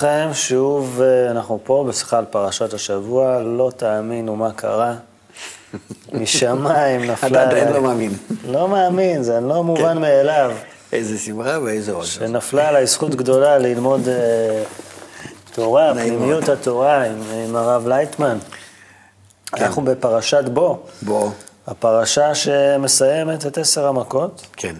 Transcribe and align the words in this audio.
לכם, 0.00 0.28
שוב 0.32 1.00
אה, 1.02 1.30
אנחנו 1.30 1.60
פה 1.64 1.84
בשיחה 1.88 2.18
על 2.18 2.24
פרשת 2.24 2.74
השבוע, 2.74 3.42
לא 3.42 3.70
תאמינו 3.76 4.36
מה 4.36 4.52
קרה. 4.52 4.94
משמיים 6.12 7.10
נפלה... 7.10 7.28
אתה 7.28 7.42
עדיין 7.42 7.72
לא 7.72 7.82
מאמין. 7.82 8.12
לא 8.48 8.68
מאמין, 8.68 9.22
זה 9.22 9.40
לא 9.40 9.64
מובן 9.64 9.98
מאליו. 9.98 10.52
איזה 10.92 11.18
שמחה 11.18 11.58
ואיזה 11.64 11.92
עוד. 11.92 12.04
שנפלה 12.04 12.68
עליי 12.68 12.86
זכות 12.86 13.14
גדולה 13.14 13.58
ללמוד 13.58 14.08
אה, 14.08 14.62
תורה, 15.54 15.92
פנימיות. 15.94 16.48
התורה 16.48 17.04
עם, 17.04 17.56
הרב 17.56 17.88
לייטמן. 17.88 18.38
כן. 19.46 19.64
אנחנו 19.64 19.82
בפרשת 19.82 20.44
בו, 20.44 20.82
בוא, 21.02 21.30
הפרשה 21.66 22.34
שמסיימת 22.34 23.46
את 23.46 23.58
עשר 23.58 23.86
המכות. 23.86 24.46
כן. 24.56 24.74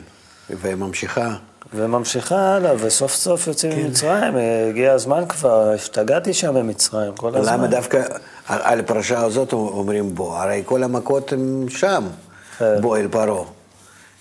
וממשיכה. 0.51 1.35
וממשיכה 1.75 2.55
הלאה, 2.55 2.73
וסוף 2.79 3.15
סוף 3.15 3.47
יוצאים 3.47 3.73
כן. 3.73 3.83
ממצרים, 3.83 4.37
אה, 4.37 4.69
הגיע 4.69 4.93
הזמן 4.93 5.25
כבר, 5.29 5.71
השתגעתי 5.75 6.33
שם 6.33 6.55
במצרים 6.55 7.13
כל 7.17 7.37
הזמן. 7.37 7.53
למה 7.53 7.67
דווקא 7.67 8.03
על 8.47 8.81
הפרשה 8.81 9.21
הזאת 9.21 9.53
אומרים 9.53 10.15
בוא? 10.15 10.37
הרי 10.37 10.63
כל 10.67 10.83
המכות 10.83 11.33
הם 11.33 11.67
שם, 11.69 12.05
כן. 12.59 12.81
בוא 12.81 12.97
אל 12.97 13.09
פרעה. 13.09 13.45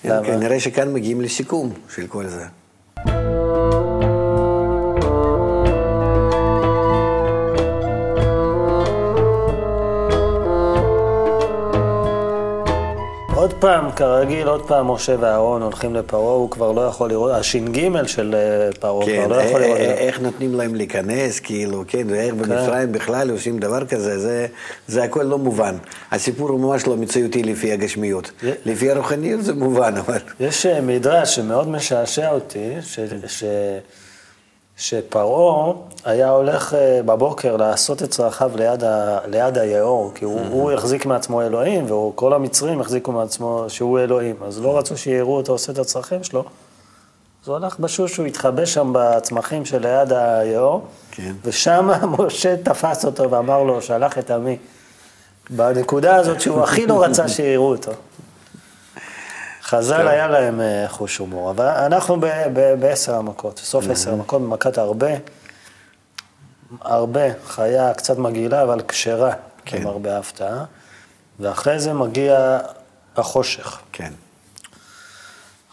למה? 0.03 0.27
כנראה 0.27 0.59
שכאן 0.59 0.93
מגיעים 0.93 1.21
לסיכום 1.21 1.73
של 1.95 2.07
כל 2.07 2.27
זה. 2.27 2.45
פעם, 13.59 13.91
כרגיל, 13.91 14.47
עוד 14.47 14.67
פעם 14.67 14.91
משה 14.91 15.15
ואהרון 15.19 15.61
הולכים 15.61 15.95
לפרעה, 15.95 16.33
הוא 16.33 16.49
כבר 16.49 16.71
לא 16.71 16.81
יכול 16.81 17.09
לראות, 17.09 17.31
הש"ג 17.31 18.05
של 18.05 18.35
אה, 18.35 18.69
פרעה 18.79 19.05
כן, 19.05 19.25
כבר 19.25 19.37
לא 19.37 19.41
יכול 19.41 19.61
אה, 19.61 19.67
לראות. 19.67 19.79
אה, 19.79 19.93
איך 19.93 20.19
נותנים 20.21 20.55
להם 20.55 20.75
להיכנס, 20.75 21.39
כאילו, 21.39 21.83
כן, 21.87 22.07
ואיך 22.09 22.33
במצרים 22.33 22.91
בכלל 22.91 23.29
עושים 23.29 23.59
דבר 23.59 23.85
כזה, 23.85 24.19
זה- 24.19 24.47
זה 24.87 25.03
הכל 25.03 25.23
לא 25.23 25.37
מובן. 25.37 25.75
הסיפור 26.11 26.49
הוא 26.49 26.59
ממש 26.59 26.87
לא 26.87 26.97
מציאותי 26.97 27.43
לפי 27.43 27.71
הגשמיות. 27.71 28.31
י- 28.43 28.51
לפי 28.65 28.91
הרוחניות 28.91 29.43
זה 29.43 29.53
מובן, 29.53 29.93
אבל... 29.97 30.17
יש 30.39 30.65
מדרש 30.65 31.35
שמאוד 31.35 31.67
משעשע 31.69 32.31
אותי, 32.31 32.69
ש, 32.81 32.99
ש, 33.27 33.43
שפרעה 34.79 35.73
היה 36.05 36.29
הולך 36.29 36.73
אה, 36.73 37.01
בבוקר 37.05 37.57
לעשות 37.57 38.03
את 38.03 38.09
צרכיו 38.09 38.51
ליד, 38.55 38.83
ה, 38.83 39.19
ליד 39.27 39.57
היאור, 39.57 40.11
כי 40.15 40.25
הוא, 40.25 40.41
הוא 40.49 40.71
החזיק 40.71 41.05
מעצמו 41.05 41.41
אלוהים, 41.41 41.91
וכל 41.91 42.33
המצרים 42.33 42.81
החזיקו 42.81 43.11
מעצמו 43.11 43.65
שהוא 43.67 43.99
אלוהים, 43.99 44.35
אז 44.47 44.61
לא 44.61 44.77
רצו 44.77 44.97
שיראו 44.97 45.37
אותו 45.37 45.51
עושה 45.51 45.71
את 45.71 45.77
הצרכים 45.77 46.23
שלו. 46.23 46.43
אז 47.43 47.49
הוא 47.49 47.55
הלך 47.55 47.79
בשוש, 47.79 48.17
הוא 48.17 48.25
התחבא 48.25 48.65
שם 48.65 48.93
בצמחים 48.95 49.65
שליד 49.65 50.13
היאור, 50.13 50.85
כן. 51.11 51.33
ושם 51.43 51.89
משה 52.17 52.55
תפס 52.63 53.05
אותו 53.05 53.31
ואמר 53.31 53.63
לו, 53.63 53.81
שלח 53.81 54.17
את 54.17 54.31
עמי. 54.31 54.57
בנקודה 55.49 56.15
הזאת 56.15 56.41
שהוא 56.41 56.61
הכי 56.63 56.87
לא 56.87 57.03
רצה 57.03 57.27
שיראו 57.27 57.69
אותו. 57.69 57.91
חז"ל 59.69 60.07
היה 60.07 60.27
להם 60.27 60.61
אה, 60.61 60.85
חוש 60.87 61.17
הומור, 61.17 61.51
אבל 61.51 61.65
אנחנו 61.65 62.17
בעשר 62.79 63.15
המכות, 63.15 63.57
סוף 63.57 63.85
עשר 63.89 64.13
המכות, 64.13 64.41
במכת 64.41 64.77
הרבה, 64.77 65.07
הרבה, 66.81 67.21
חיה 67.45 67.93
קצת 67.93 68.17
מגעילה, 68.17 68.63
אבל 68.63 68.81
כשרה, 68.87 69.31
כן. 69.65 69.81
למרבה 69.81 70.15
ההפתעה, 70.15 70.63
ואחרי 71.39 71.79
זה 71.79 71.93
מגיע 71.93 72.59
החושך. 73.17 73.79
כן. 73.91 74.13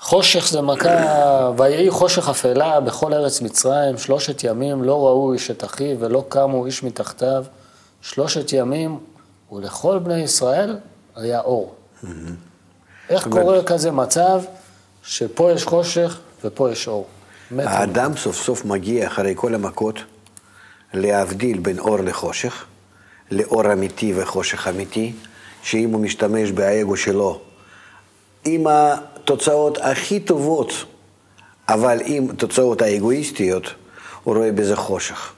חושך 0.01 0.49
זה 0.49 0.61
מכה, 0.61 1.51
ויהי 1.56 1.91
חושך 1.91 2.29
אפלה 2.29 2.81
בכל 2.81 3.15
ארץ 3.15 3.41
מצרים, 3.41 3.99
שלושת 3.99 4.45
ימים 4.45 4.85
לא 4.85 5.06
ראו 5.06 5.33
איש 5.33 5.51
את 5.51 5.65
אחיו 5.65 6.01
ולא 6.01 6.25
קמו 6.29 6.67
איש 6.67 6.83
מתחתיו, 6.83 7.45
שלושת 8.03 8.53
ימים, 8.53 8.99
ולכל 9.53 9.99
בני 9.99 10.19
ישראל 10.19 10.79
היה 11.17 11.41
אור. 11.41 11.75
איך 13.11 13.28
קורה 13.28 13.62
כזה 13.62 13.91
מצב 13.91 14.41
שפה 15.03 15.53
יש 15.53 15.65
חושך 15.65 16.19
ופה 16.44 16.71
יש 16.71 16.89
אור? 16.89 17.06
האדם 17.59 18.17
סוף 18.17 18.37
סוף 18.37 18.65
מגיע 18.65 19.06
אחרי 19.06 19.33
כל 19.37 19.55
המכות 19.55 20.00
להבדיל 20.94 21.59
בין 21.59 21.78
אור 21.78 21.99
לחושך, 21.99 22.65
לאור 23.31 23.72
אמיתי 23.72 24.12
וחושך 24.17 24.69
אמיתי, 24.69 25.12
שאם 25.62 25.91
הוא 25.91 26.00
משתמש 26.00 26.50
באגו 26.50 26.97
שלו, 26.97 27.41
עם 28.44 28.67
התוצאות 28.67 29.78
הכי 29.83 30.21
טובות, 30.21 30.73
אבל 31.69 31.99
עם 32.05 32.31
התוצאות 32.31 32.83
האגואיסטיות, 32.83 33.75
הוא 34.25 34.37
רואה 34.37 34.53
בזה 34.53 34.77
חושך. 34.77 35.33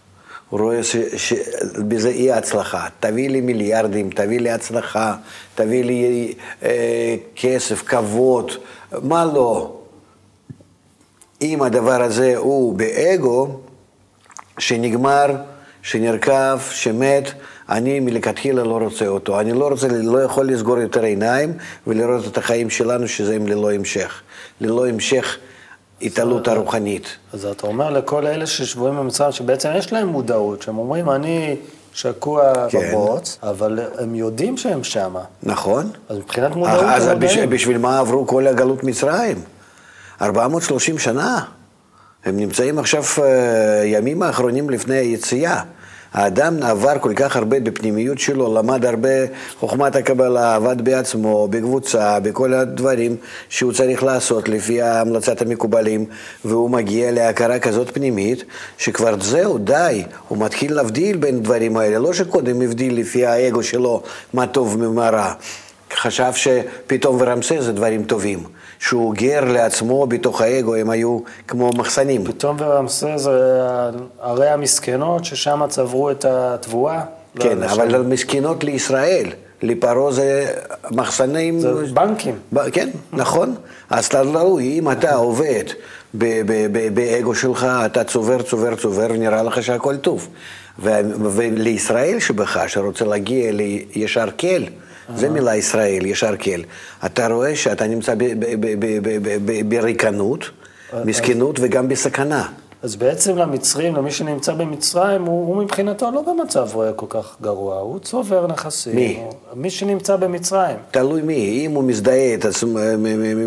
הוא 0.49 0.61
רואה 0.61 0.81
שבזה 1.17 2.09
אי 2.09 2.33
הצלחה. 2.33 2.87
תביא 3.01 3.31
לי 3.31 3.41
מיליארדים, 3.41 4.11
תביא 4.11 4.41
לי 4.41 4.51
הצלחה, 4.51 5.17
תביא 5.55 5.85
לי 5.85 6.35
אה, 6.63 7.17
כסף, 7.37 7.83
כבוד, 7.83 8.53
מה 9.03 9.25
לא? 9.25 9.75
אם 11.43 11.63
הדבר 11.63 12.03
הזה 12.03 12.37
הוא 12.37 12.75
באגו, 12.75 13.61
שנגמר, 14.59 15.37
שנרקב, 15.83 16.59
שמת, 16.71 17.33
אני 17.69 18.01
מלכתחילה 18.01 18.65
לא 18.65 18.79
רוצה 18.79 19.07
אותו. 19.07 19.41
אני 19.41 19.53
לא 19.53 19.69
רוצה, 19.69 19.89
לא 19.89 20.23
יכול 20.23 20.49
לסגור 20.49 20.79
יותר 20.79 21.03
עיניים 21.03 21.53
ולראות 21.87 22.27
את 22.27 22.39
החיים 22.39 22.71
שלנו 22.71 23.09
שזה 23.09 23.35
הם 23.35 23.47
ללא 23.47 23.73
המשך. 23.73 24.23
ללא 24.61 24.89
המשך 24.89 25.39
התעלות 26.03 26.49
הרוחנית. 26.49 27.17
אז 27.33 27.45
אתה 27.45 27.67
אומר 27.67 27.91
לכל 27.91 28.27
אלה 28.27 28.47
ששבויים 28.47 28.97
במצרים, 28.97 29.33
שבעצם 29.33 29.69
יש 29.77 29.93
להם 29.93 30.09
מודעות, 30.09 30.63
שהם 30.63 30.79
אומרים, 30.79 31.11
אני 31.11 31.57
שקוע 31.93 32.69
כן. 32.69 32.79
בבוץ, 32.93 33.39
אבל 33.43 33.81
הם 33.99 34.15
יודעים 34.15 34.57
שהם 34.57 34.85
שמה. 34.85 35.21
נכון? 35.43 35.91
אז 36.09 36.19
מבחינת 36.19 36.57
מודעות 36.57 36.85
אז 36.85 37.07
הם 37.07 37.21
בש. 37.21 37.39
בשביל 37.39 37.79
מה 37.79 37.99
עברו 37.99 38.27
כל 38.27 38.47
הגלות 38.47 38.85
מצרים? 38.85 39.43
430 40.23 40.99
שנה. 40.99 41.41
הם 42.25 42.37
נמצאים 42.37 42.79
עכשיו 42.79 43.05
אה, 43.23 43.83
ימים 43.85 44.23
האחרונים 44.23 44.71
לפני 44.71 44.95
היציאה. 44.97 45.63
האדם 46.13 46.63
עבר 46.63 46.99
כל 46.99 47.13
כך 47.17 47.37
הרבה 47.37 47.61
בפנימיות 47.61 48.19
שלו, 48.19 48.55
למד 48.55 48.85
הרבה 48.85 49.09
חוכמת 49.61 49.97
הקבלה, 49.97 50.55
עבד 50.55 50.83
בעצמו, 50.83 51.49
בקבוצה, 51.49 52.21
בכל 52.21 52.55
הדברים 52.55 53.17
שהוא 53.49 53.73
צריך 53.73 54.03
לעשות 54.03 54.49
לפי 54.49 54.83
המלצת 54.83 55.43
המקובלים, 55.43 56.05
והוא 56.45 56.71
מגיע 56.71 57.11
להכרה 57.11 57.59
כזאת 57.59 57.91
פנימית, 57.95 58.45
שכבר 58.79 59.21
זהו, 59.21 59.59
די, 59.59 60.05
הוא 60.29 60.39
מתחיל 60.39 60.75
להבדיל 60.75 61.17
בין 61.17 61.37
הדברים 61.37 61.77
האלה, 61.77 61.99
לא 61.99 62.13
שקודם 62.13 62.63
הבדיל 62.63 63.01
לפי 63.01 63.27
האגו 63.27 63.63
שלו 63.63 64.03
מה 64.35 64.47
טוב 64.47 64.77
ומה 64.81 65.11
רע. 65.11 65.32
חשב 65.94 66.32
שפתאום 66.35 67.17
ורמסס 67.21 67.61
זה 67.61 67.73
דברים 67.73 68.05
טובים. 68.05 68.38
שהוא 68.79 69.15
גר 69.15 69.45
לעצמו 69.45 70.07
בתוך 70.07 70.41
האגו, 70.41 70.75
הם 70.75 70.91
היו 70.91 71.19
כמו 71.49 71.71
מחסנים. 71.77 72.25
פתאום 72.25 72.57
ורמסס 72.61 73.05
זה 73.17 73.31
ערי 74.23 74.49
המסכנות, 74.49 75.25
ששם 75.25 75.61
צברו 75.69 76.11
את 76.11 76.25
התבואה. 76.25 77.01
כן, 77.41 77.59
לא, 77.59 77.67
אבל. 77.67 78.03
מסכנות 78.03 78.65
לישראל. 78.65 79.27
לפרעה 79.63 80.13
זה 80.13 80.55
מחסנים... 80.91 81.61
זה 81.61 81.73
בנקים. 81.95 82.35
ב- 82.53 82.71
כן, 82.71 82.89
נכון. 83.13 83.55
אז 83.91 84.07
אתה 84.07 84.23
ראוי, 84.23 84.79
אם 84.79 84.91
אתה 84.91 85.15
עובד 85.15 85.65
באגו 86.95 87.35
שלך, 87.35 87.67
אתה 87.87 88.05
צובר, 88.05 88.43
צובר, 88.43 88.75
צובר, 88.75 89.07
ונראה 89.11 89.43
לך 89.43 89.63
שהכל 89.63 89.97
טוב. 89.97 90.29
ולישראל 90.79 92.19
שבך, 92.19 92.65
שרוצה 92.67 93.05
להגיע 93.05 93.53
לישר 93.53 94.29
כל, 94.37 94.63
זה 95.16 95.28
מילה 95.28 95.56
ישראל, 95.56 96.06
ישר 96.06 96.37
כל. 96.37 96.60
אתה 97.06 97.28
רואה 97.28 97.56
שאתה 97.56 97.87
נמצא 97.87 98.14
בריקנות, 99.69 100.44
מסכנות 101.05 101.56
וגם 101.60 101.88
בסכנה. 101.88 102.49
אז 102.82 102.96
בעצם 102.96 103.37
למצרים, 103.37 103.96
למי 103.96 104.10
שנמצא 104.10 104.55
במצרים, 104.55 105.22
הוא, 105.22 105.55
הוא 105.55 105.62
מבחינתו 105.62 106.10
לא 106.10 106.22
במצב 106.22 106.69
רואה 106.72 106.93
כל 106.93 107.06
כך 107.08 107.37
גרוע, 107.43 107.78
הוא 107.78 107.99
צובר 107.99 108.46
נכסים. 108.46 108.96
מי? 108.96 109.20
הוא, 109.25 109.32
מי 109.55 109.70
שנמצא 109.70 110.16
במצרים. 110.16 110.76
תלוי 110.90 111.22
מי, 111.22 111.66
אם 111.66 111.72
הוא 111.72 111.84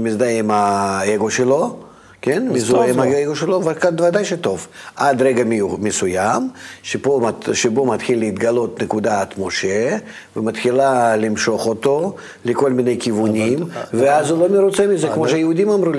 מזדהה 0.01 0.39
עם 0.39 0.51
האגו 0.51 1.29
שלו, 1.29 1.75
כן, 2.21 2.47
מזוהה 2.51 2.89
עם. 2.89 2.99
האגו 2.99 3.35
שלו, 3.35 3.61
ודאי 4.01 4.25
שטוב. 4.25 4.67
עד 4.95 5.21
רגע 5.21 5.43
מסוים, 5.79 6.49
שפה, 6.83 7.29
שבו 7.53 7.85
מתחיל 7.85 8.19
להתגלות 8.19 8.83
נקודת 8.83 9.37
משה, 9.37 9.97
ומתחילה 10.35 11.15
למשוך 11.15 11.67
אותו 11.67 12.15
לכל 12.45 12.71
מיני 12.71 12.99
כיוונים, 12.99 13.57
ואז 13.93 14.29
הוא 14.29 14.39
לא 14.39 14.49
מרוצה 14.49 14.87
מזה, 14.87 15.07
כמו 15.13 15.29
שהיהודים 15.29 15.69
אמרו 15.69 15.91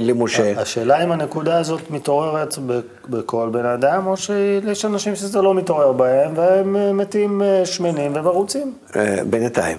למשה. 0.00 0.60
השאלה 0.60 1.04
אם 1.04 1.12
הנקודה 1.12 1.58
הזאת 1.58 1.90
מתעוררת 1.90 2.58
בכל 3.08 3.48
בן 3.52 3.66
אדם, 3.66 4.06
או 4.06 4.16
שיש 4.16 4.84
אנשים 4.84 5.16
שזה 5.16 5.42
לא 5.42 5.54
מתעורר 5.54 5.92
בהם, 5.92 6.32
והם 6.36 6.76
אה, 6.76 6.92
מתים 6.92 7.42
אה, 7.42 7.66
שמנים 7.66 8.12
ומרוצים. 8.16 8.72
אה, 8.96 9.16
בינתיים, 9.30 9.78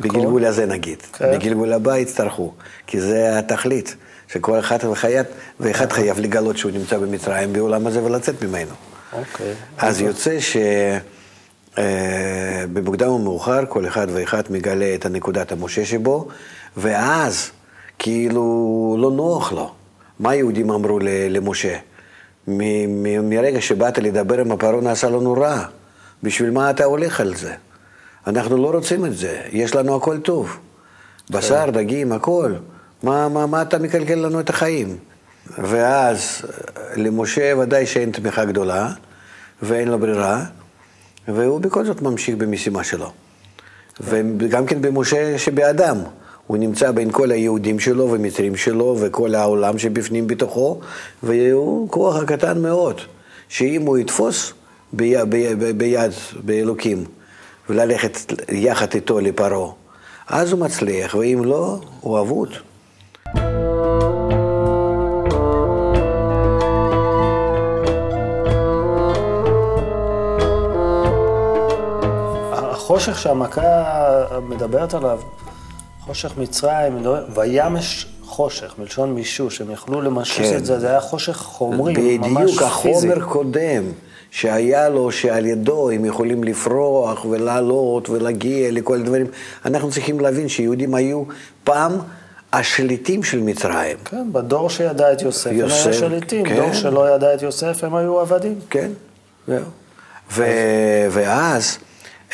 בגלגול 0.00 0.44
הזה 0.44 0.66
נגיד. 0.66 1.02
כן. 1.02 1.32
בגלגול 1.34 1.72
הבא 1.72 1.96
יצטרכו, 1.96 2.52
כי 2.86 3.00
זה 3.00 3.38
התכלית 3.38 3.96
שכל 4.28 4.58
אחד 4.58 4.84
ואחד, 4.84 5.24
ואחד 5.60 5.92
חייב 5.92 6.18
לגלות 6.18 6.56
שהוא 6.56 6.72
נמצא 6.72 6.98
במצרים 6.98 7.52
בעולם 7.52 7.86
הזה 7.86 8.04
ולצאת 8.04 8.44
ממנו. 8.44 8.74
אוקיי. 9.12 9.54
אז 9.78 10.00
יוצא 10.00 10.38
שבמוקדם 11.76 13.08
או 13.08 13.18
מאוחר 13.18 13.66
כל 13.68 13.86
אחד 13.86 14.06
ואחד 14.10 14.42
מגלה 14.50 14.94
את 14.94 15.06
הנקודת 15.06 15.52
המשה 15.52 15.84
שבו, 15.84 16.28
ואז 16.76 17.50
כאילו 17.98 18.96
לא 19.00 19.10
נוח 19.10 19.52
לו. 19.52 19.72
מה 20.20 20.30
היהודים 20.30 20.70
אמרו 20.70 20.98
למשה? 21.30 21.76
מרגע 23.22 23.60
שבאת 23.60 23.98
לדבר 23.98 24.40
עם 24.40 24.52
הפרעה 24.52 24.80
נעשה 24.80 25.08
לנו 25.08 25.32
רע. 25.32 25.64
בשביל 26.22 26.50
מה 26.50 26.70
אתה 26.70 26.84
הולך 26.84 27.20
על 27.20 27.34
זה? 27.34 27.52
אנחנו 28.26 28.56
לא 28.56 28.70
רוצים 28.70 29.06
את 29.06 29.16
זה, 29.16 29.40
יש 29.52 29.74
לנו 29.74 29.96
הכל 29.96 30.18
טוב. 30.18 30.56
בשר, 31.30 31.70
דגים, 31.70 32.12
הכל. 32.12 32.54
מה, 33.06 33.28
מה, 33.28 33.46
מה 33.46 33.62
אתה 33.62 33.78
מקלקל 33.78 34.14
לנו 34.14 34.40
את 34.40 34.50
החיים? 34.50 34.96
ואז 35.58 36.42
למשה 36.96 37.52
ודאי 37.58 37.86
שאין 37.86 38.10
תמיכה 38.10 38.44
גדולה, 38.44 38.90
ואין 39.62 39.88
לו 39.88 39.98
ברירה, 39.98 40.44
והוא 41.28 41.60
בכל 41.60 41.84
זאת 41.84 42.02
ממשיך 42.02 42.36
במשימה 42.36 42.84
שלו. 42.84 43.12
וגם 44.00 44.66
כן 44.66 44.82
במשה 44.82 45.38
שבאדם. 45.38 45.96
הוא 46.46 46.56
נמצא 46.56 46.90
בין 46.90 47.10
כל 47.10 47.30
היהודים 47.30 47.80
שלו 47.80 48.10
ומצרים 48.12 48.56
שלו 48.56 48.96
וכל 49.00 49.34
העולם 49.34 49.78
שבפנים 49.78 50.26
בתוכו, 50.26 50.80
והוא 51.22 51.88
כוח 51.90 52.16
הקטן 52.16 52.62
מאוד, 52.62 53.00
שאם 53.48 53.82
הוא 53.82 53.98
יתפוס 53.98 54.52
ביד, 54.92 55.30
ביד, 55.30 55.78
ביד 55.78 56.12
באלוקים 56.44 57.04
וללכת 57.70 58.32
יחד 58.52 58.94
איתו 58.94 59.20
לפרעה, 59.20 59.72
אז 60.28 60.52
הוא 60.52 60.60
מצליח, 60.60 61.14
ואם 61.14 61.44
לא, 61.44 61.80
הוא 62.00 62.20
אבוד. 62.20 62.65
החושך 72.96 73.18
שהמכה 73.18 73.62
מדברת 74.48 74.94
עליו, 74.94 75.20
חושך 76.00 76.32
מצרים, 76.38 77.04
לא- 77.04 77.16
וימש 77.34 78.06
חושך, 78.22 78.74
מלשון 78.78 79.14
מישוש, 79.14 79.60
הם 79.60 79.70
יכלו 79.70 80.00
למשש 80.00 80.40
כן. 80.40 80.56
את 80.56 80.64
זה, 80.64 80.80
זה 80.80 80.88
היה 80.90 81.00
חושך 81.00 81.36
חומרי, 81.36 82.18
ממש 82.18 82.28
פיזי. 82.28 82.44
בדיוק, 82.44 82.62
החומר 82.62 83.24
קודם. 83.24 83.82
שהיה 84.30 84.88
לו, 84.88 85.12
שעל 85.12 85.46
ידו 85.46 85.90
הם 85.90 86.04
יכולים 86.04 86.44
לפרוח 86.44 87.24
ולעלות 87.24 88.08
ולהגיע 88.08 88.70
לכל 88.72 88.94
הדברים. 89.00 89.26
אנחנו 89.64 89.90
צריכים 89.90 90.20
להבין 90.20 90.48
שיהודים 90.48 90.94
היו 90.94 91.22
פעם 91.64 91.92
השליטים 92.52 93.22
של 93.22 93.40
מצרים. 93.40 93.96
כן, 94.04 94.32
בדור 94.32 94.70
שידע 94.70 95.12
את 95.12 95.22
יוסף, 95.22 95.50
יוסף 95.52 95.86
הם 95.86 95.92
היו 95.92 95.98
שליטים, 95.98 96.44
כן. 96.44 96.56
דור 96.56 96.72
שלא 96.72 97.14
ידע 97.14 97.34
את 97.34 97.42
יוסף 97.42 97.84
הם 97.84 97.94
היו 97.94 98.20
עבדים. 98.20 98.58
כן, 98.70 98.90
זהו. 99.48 99.64
ואז 101.10 101.78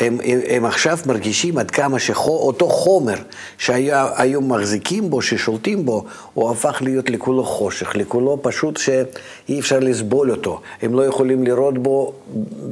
הם, 0.00 0.18
הם, 0.24 0.40
הם 0.48 0.64
עכשיו 0.64 0.98
מרגישים 1.06 1.58
עד 1.58 1.70
כמה 1.70 1.98
שאותו 1.98 2.68
חומר 2.68 3.14
שהיו 3.58 4.40
מחזיקים 4.40 5.10
בו, 5.10 5.22
ששולטים 5.22 5.84
בו, 5.84 6.04
הוא 6.34 6.50
הפך 6.50 6.82
להיות 6.82 7.10
לכולו 7.10 7.44
חושך, 7.44 7.96
לכולו 7.96 8.38
פשוט 8.42 8.76
שאי 8.76 9.60
אפשר 9.60 9.78
לסבול 9.78 10.30
אותו. 10.30 10.60
הם 10.82 10.94
לא 10.94 11.06
יכולים 11.06 11.44
לראות 11.44 11.78
בו 11.78 12.12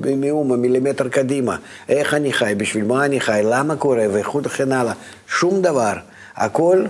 במאומה, 0.00 0.56
מילימטר 0.56 1.08
קדימה. 1.08 1.56
איך 1.88 2.14
אני 2.14 2.32
חי, 2.32 2.54
בשביל 2.56 2.84
מה 2.84 3.04
אני 3.04 3.20
חי, 3.20 3.40
למה 3.44 3.76
קורה, 3.76 4.06
וכן 4.12 4.72
הלאה. 4.72 4.92
שום 5.28 5.62
דבר. 5.62 5.94
הכל 6.36 6.84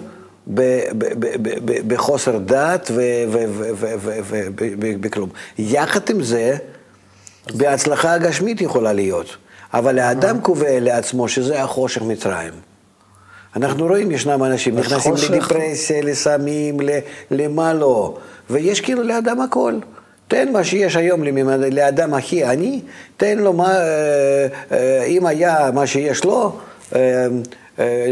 בחוסר 1.87 2.39
דעת 2.39 2.91
ובכלום. 4.71 5.29
יחד 5.59 6.11
עם 6.11 6.23
זה, 6.23 6.57
בהצלחה 7.55 8.13
הגשמית 8.13 8.61
יכולה 8.61 8.93
להיות. 8.93 9.37
אבל 9.75 9.99
האדם 9.99 10.41
קובע 10.41 10.81
לעצמו 10.81 11.29
שזה 11.29 11.63
החושך 11.63 12.03
מצרים. 12.03 12.53
אנחנו 13.57 13.87
רואים, 13.87 14.11
ישנם 14.11 14.45
אנשים 14.45 14.79
נכנסים 14.79 15.15
לדיפרסיה, 15.15 16.03
לסמים, 16.03 16.77
למה 17.31 17.75
לא, 17.75 18.19
ויש 18.51 18.81
כאילו 18.81 19.03
לאדם 19.03 19.41
הכל. 19.41 19.75
תן 20.29 20.53
מה 20.53 20.65
שיש 20.65 20.97
היום 20.97 21.25
לאדם 21.73 22.15
הכי 22.15 22.45
עני, 22.45 22.81
תן 23.17 23.39
לו 23.39 23.53
מה, 23.53 23.69
אה, 23.69 24.47
אה, 24.73 25.05
אם 25.05 25.27
היה 25.27 25.71
מה 25.75 25.87
שיש 25.87 26.25
לו, 26.25 26.59
אה, 26.95 27.27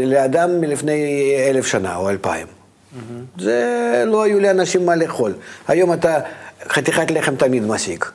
לאדם 0.05 0.61
מלפני 0.61 1.35
אלף 1.49 1.65
שנה 1.65 1.95
או 1.95 2.09
אלפיים. 2.09 2.47
Mm-hmm. 2.47 3.41
זה 3.41 4.03
לא 4.07 4.23
היו 4.23 4.39
לאנשים 4.39 4.85
מה 4.85 4.95
לאכול. 4.95 5.33
היום 5.67 5.93
אתה 5.93 6.17
חתיכת 6.69 7.11
לחם 7.11 7.35
תמיד 7.35 7.63
מסיק. 7.63 8.11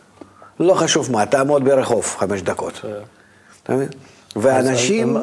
לא 0.61 0.75
חשוב 0.75 1.13
מה, 1.13 1.27
תעמוד 1.27 1.65
ברחוב 1.65 2.15
חמש 2.19 2.43
דקות. 2.43 2.73
Yeah. 2.75 2.87
אתה 3.63 3.75
מבין? 3.75 3.89
ואנשים 4.37 5.17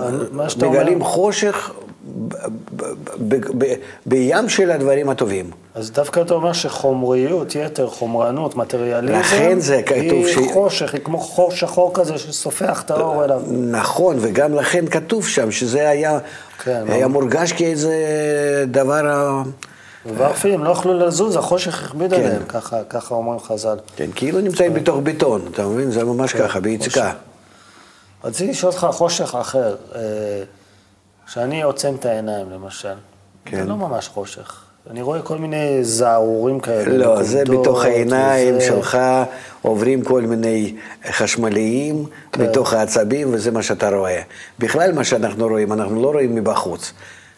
מגלים 0.58 1.04
חושך 1.04 1.72
בים 4.06 4.50
של 4.50 4.72
הדברים 4.72 5.10
הטובים. 5.10 5.52
אז 5.76 5.92
דווקא 5.92 6.22
אתה 6.22 6.34
אומר 6.34 6.54
שחומריות, 6.54 7.56
יתר, 7.56 7.88
חומרנות, 7.88 8.56
מטריאליזם, 8.56 9.20
לכן 9.20 9.60
זה 9.60 9.82
כתוב 9.86 10.26
היא 10.26 10.28
ש... 10.28 10.38
חושך, 10.54 10.94
היא 10.94 11.02
כמו 11.04 11.18
חור 11.18 11.52
שחור 11.52 11.92
כזה 11.94 12.18
שסופח 12.18 12.82
את 12.82 12.92
האור 12.92 13.24
אליו. 13.24 13.42
נכון, 13.52 14.18
וגם 14.22 14.56
לכן 14.56 14.86
כתוב 14.88 15.28
שם 15.28 15.52
שזה 15.52 15.90
היה, 15.90 16.20
כן, 16.64 16.84
היה 16.88 17.02
לא... 17.02 17.10
מורגש 17.10 17.52
כאיזה 17.52 17.96
דבר... 18.68 19.42
ואפילו 20.18 20.64
לא 20.64 20.70
יכלו 20.70 20.94
לזוז, 20.94 21.36
החושך 21.36 21.84
הכביד 21.84 22.14
כן. 22.14 22.20
עליהם, 22.20 22.44
ככה, 22.48 22.78
ככה 22.90 23.16
אומרים 23.16 23.40
חז"ל. 23.40 23.78
כן, 23.96 24.10
כאילו 24.16 24.42
נמצאים 24.42 24.74
בתוך 24.74 24.98
בטון, 25.04 25.42
אתה 25.52 25.68
מבין? 25.68 25.92
זה 25.92 26.04
ממש 26.04 26.34
כן, 26.34 26.40
ככה, 26.40 26.60
ביצקה. 26.60 27.12
רציתי 28.24 28.52
לשאול 28.52 28.72
אותך 28.72 28.88
חושך 28.92 29.36
אחר. 29.36 29.76
אה, 29.96 30.02
כשאני 31.26 31.62
עוצם 31.62 31.96
את 32.00 32.06
העיניים, 32.06 32.50
למשל, 32.50 32.94
כן. 33.46 33.58
זה 33.58 33.70
לא 33.70 33.76
ממש 33.76 34.08
חושך. 34.08 34.64
אני 34.90 35.02
רואה 35.02 35.22
כל 35.22 35.38
מיני 35.38 35.84
זערורים 35.84 36.60
כאלה. 36.60 36.98
לא, 36.98 37.24
זה 37.24 37.44
בתוך 37.46 37.84
העיניים 37.84 38.56
וזה... 38.56 38.66
שלך 38.66 38.98
עוברים 39.62 40.02
כל 40.04 40.22
מיני 40.22 40.76
חשמליים 41.12 42.06
כן. 42.32 42.44
בתוך 42.44 42.74
העצבים, 42.74 43.34
וזה 43.34 43.52
מה 43.52 43.64
שאתה 43.64 43.90
רואה. 43.90 44.22
בכלל, 44.60 44.92
מה 44.92 45.04
שאנחנו 45.04 45.48
רואים, 45.48 45.74
אנחנו 45.74 46.02
לא 46.02 46.12
רואים 46.12 46.36
מבחוץ. 46.36 46.94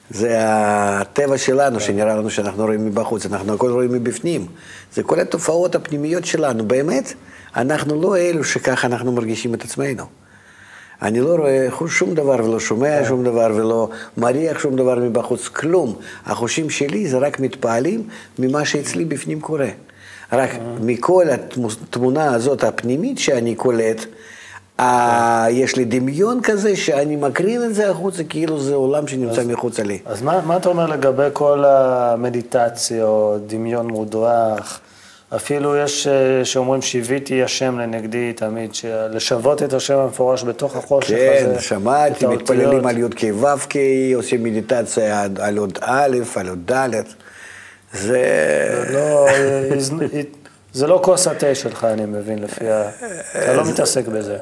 זה 0.10 0.36
הטבע 0.40 1.38
שלנו, 1.38 1.80
כן. 1.80 1.86
שנראה 1.86 2.16
לנו 2.16 2.30
שאנחנו 2.30 2.64
רואים 2.66 2.86
מבחוץ, 2.86 3.26
אנחנו 3.26 3.54
הכל 3.54 3.72
רואים 3.72 3.92
מבפנים. 3.92 4.48
זה 4.94 5.04
כל 5.04 5.20
התופעות 5.20 5.76
הפנימיות 5.76 6.26
שלנו. 6.26 6.66
באמת, 6.66 7.14
אנחנו 7.56 8.02
לא 8.02 8.18
אלו 8.18 8.44
שככה 8.44 8.88
אנחנו 8.88 9.12
מרגישים 9.12 9.54
את 9.54 9.64
עצמנו. 9.64 10.04
אני 11.04 11.20
לא 11.20 11.36
רואה 11.36 11.68
שום 11.88 12.14
דבר 12.14 12.46
ולא 12.46 12.60
שומע 12.60 13.00
כן. 13.00 13.06
שום 13.06 13.24
דבר 13.24 13.52
ולא 13.56 13.90
מריח 14.18 14.60
שום 14.60 14.76
דבר 14.76 14.96
מבחוץ, 14.96 15.48
כלום. 15.48 15.96
החושים 16.26 16.70
שלי 16.70 17.08
זה 17.08 17.18
רק 17.18 17.40
מתפעלים 17.40 18.08
ממה 18.40 18.66
שאצלי 18.66 19.06
בפנים 19.06 19.42
קורה. 19.42 19.70
רק 20.34 20.50
אה. 20.50 20.60
מכל 20.82 21.26
התמונה 21.30 22.34
הזאת 22.34 22.64
הפנימית 22.64 23.20
שאני 23.20 23.56
קולט, 23.56 24.06
יש 25.50 25.76
לי 25.76 25.86
דמיון 25.86 26.40
כזה 26.44 26.76
שאני 26.76 27.16
מקרין 27.16 27.64
את 27.64 27.76
זה 27.76 27.90
החוצה, 27.90 28.24
כאילו 28.24 28.60
זה 28.60 28.76
עולם 28.76 29.08
שנמצא 29.08 29.44
מחוצה 29.48 29.84
לי. 29.84 30.00
אז 30.06 30.22
מה, 30.22 30.42
מה 30.42 30.58
אתה 30.58 30.70
אומר 30.70 30.86
לגבי 30.86 31.28
כל 31.34 31.64
המדיטציות, 31.68 33.48
דמיון 33.48 33.88
מודרך? 33.88 34.80
אפילו 35.36 35.76
יש 35.76 36.08
אה, 36.08 36.46
שאומרים 36.46 36.82
שיוויתי 36.82 37.44
השם 37.44 37.80
לנגדי 37.80 38.34
תמיד, 38.34 38.72
לשוות 39.12 39.64
את 39.64 39.74
השם 39.74 39.98
המפורש 39.98 40.44
בתוך 40.44 40.76
החושך 40.76 41.10
כן, 41.10 41.44
הזה. 41.46 41.54
כן, 41.56 41.62
שמעתי, 41.62 42.26
מתפללים 42.26 42.86
על 42.88 42.98
י"ק 42.98 43.22
ו"ק, 43.40 43.74
עושים 44.16 44.44
מדיטציה 44.44 45.28
על 45.40 45.58
עוד 45.58 45.80
א', 45.82 46.18
על 46.36 46.50
עוד 46.50 46.72
ד'. 46.72 46.90
זה... 47.94 48.22
לא, 48.90 49.28
זה 50.74 50.88
לא 50.88 51.00
כוס 51.04 51.28
התה 51.28 51.56
שלך, 51.56 51.84
אני 51.84 52.06
מבין, 52.06 52.40
לפי 52.40 52.70
ה... 52.70 52.90
אתה 53.44 53.54
לא 53.54 53.66
מתעסק 53.66 54.08
בזה. 54.08 54.38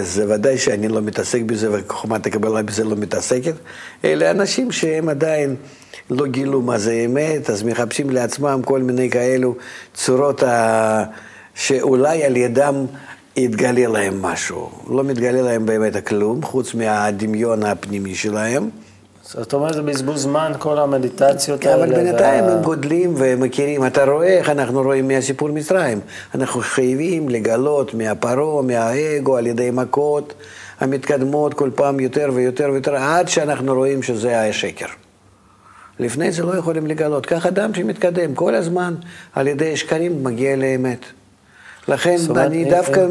זה 0.00 0.34
ודאי 0.34 0.58
שאני 0.58 0.88
לא 0.88 1.00
מתעסק 1.00 1.42
בזה, 1.42 1.68
וחוכמת 1.72 2.26
הקבלה 2.26 2.62
בזה 2.62 2.84
לא 2.84 2.96
מתעסקת. 2.96 3.54
אלה 4.04 4.30
אנשים 4.30 4.72
שהם 4.72 5.08
עדיין... 5.08 5.56
לא 6.10 6.26
גילו 6.26 6.62
מה 6.62 6.78
זה 6.78 6.92
אמת, 6.92 7.50
אז 7.50 7.62
מחפשים 7.62 8.10
לעצמם 8.10 8.60
כל 8.64 8.82
מיני 8.82 9.10
כאלו 9.10 9.54
צורות 9.94 10.42
ה... 10.42 11.04
שאולי 11.54 12.24
על 12.24 12.36
ידם 12.36 12.86
יתגלה 13.36 13.86
להם 13.86 14.22
משהו. 14.22 14.70
לא 14.88 15.04
מתגלה 15.04 15.42
להם 15.42 15.66
באמת 15.66 16.06
כלום, 16.06 16.42
חוץ 16.42 16.74
מהדמיון 16.74 17.62
הפנימי 17.62 18.14
שלהם. 18.14 18.70
זאת 19.34 19.52
אומרת, 19.52 19.74
זה 19.74 19.82
בזבוז 19.82 20.22
זמן, 20.22 20.52
כל 20.58 20.78
המדיטציות 20.78 21.66
האלה. 21.66 21.84
אבל 21.84 21.94
בינתיים. 21.94 22.44
הם 22.44 22.62
גודלים 22.62 23.14
ומכירים. 23.16 23.86
אתה 23.86 24.04
רואה 24.04 24.38
איך 24.38 24.50
אנחנו 24.50 24.82
רואים 24.82 25.08
מהסיפור 25.08 25.48
מצרים. 25.48 26.00
אנחנו 26.34 26.60
חייבים 26.60 27.28
לגלות 27.28 27.94
מהפרעה, 27.94 28.62
מהאגו, 28.62 29.36
על 29.36 29.46
ידי 29.46 29.70
מכות 29.70 30.34
המתקדמות 30.80 31.54
כל 31.54 31.70
פעם 31.74 32.00
יותר 32.00 32.30
ויותר 32.34 32.70
ויותר, 32.72 32.96
עד 32.96 33.28
שאנחנו 33.28 33.74
רואים 33.74 34.02
שזה 34.02 34.40
השקר. 34.40 34.86
לפני 35.98 36.32
זה 36.32 36.42
לא 36.42 36.56
יכולים 36.56 36.86
לגלות. 36.86 37.26
כך 37.26 37.46
אדם 37.46 37.74
שמתקדם 37.74 38.34
כל 38.34 38.54
הזמן 38.54 38.94
על 39.32 39.48
ידי 39.48 39.76
שקרים 39.76 40.24
מגיע 40.24 40.56
לאמת. 40.56 41.04
לכן 41.88 42.16
אני 42.36 42.64
אה, 42.64 42.70
דווקא 42.70 43.06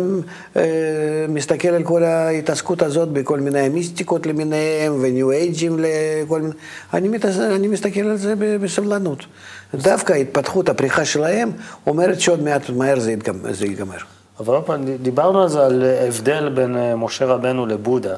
אה, 0.55 1.25
מסתכל 1.29 1.67
על 1.67 1.83
כל 1.83 2.03
ההתעסקות 2.03 2.81
הזאת 2.81 3.09
בכל 3.09 3.39
מיני 3.39 3.69
מיסטיקות 3.69 4.25
למיניהם 4.25 4.97
וניו 5.01 5.31
אייג'ים 5.31 5.77
לכל 5.79 6.41
מיני... 6.41 6.53
אני, 6.93 7.07
מתעס... 7.07 7.39
אני 7.39 7.67
מסתכל 7.67 8.01
על 8.01 8.17
זה 8.17 8.33
בסבלנות. 8.37 9.25
דווקא 9.73 10.13
ההתפתחות, 10.13 10.69
הפריחה 10.69 11.05
שלהם, 11.05 11.51
אומרת 11.87 12.19
שעוד 12.19 12.43
מעט 12.43 12.69
מהר. 12.69 12.99
זה 12.99 13.65
ייגמר. 13.65 13.97
אבל 14.39 14.53
עוד 14.53 14.63
פעם, 14.63 14.85
דיברנו 15.01 15.41
על 15.41 15.49
זה, 15.49 15.65
על 15.65 15.83
הבדל 16.07 16.49
בין 16.49 16.77
אה, 16.77 16.95
משה 16.95 17.25
רבנו 17.25 17.65
לבודה. 17.65 18.15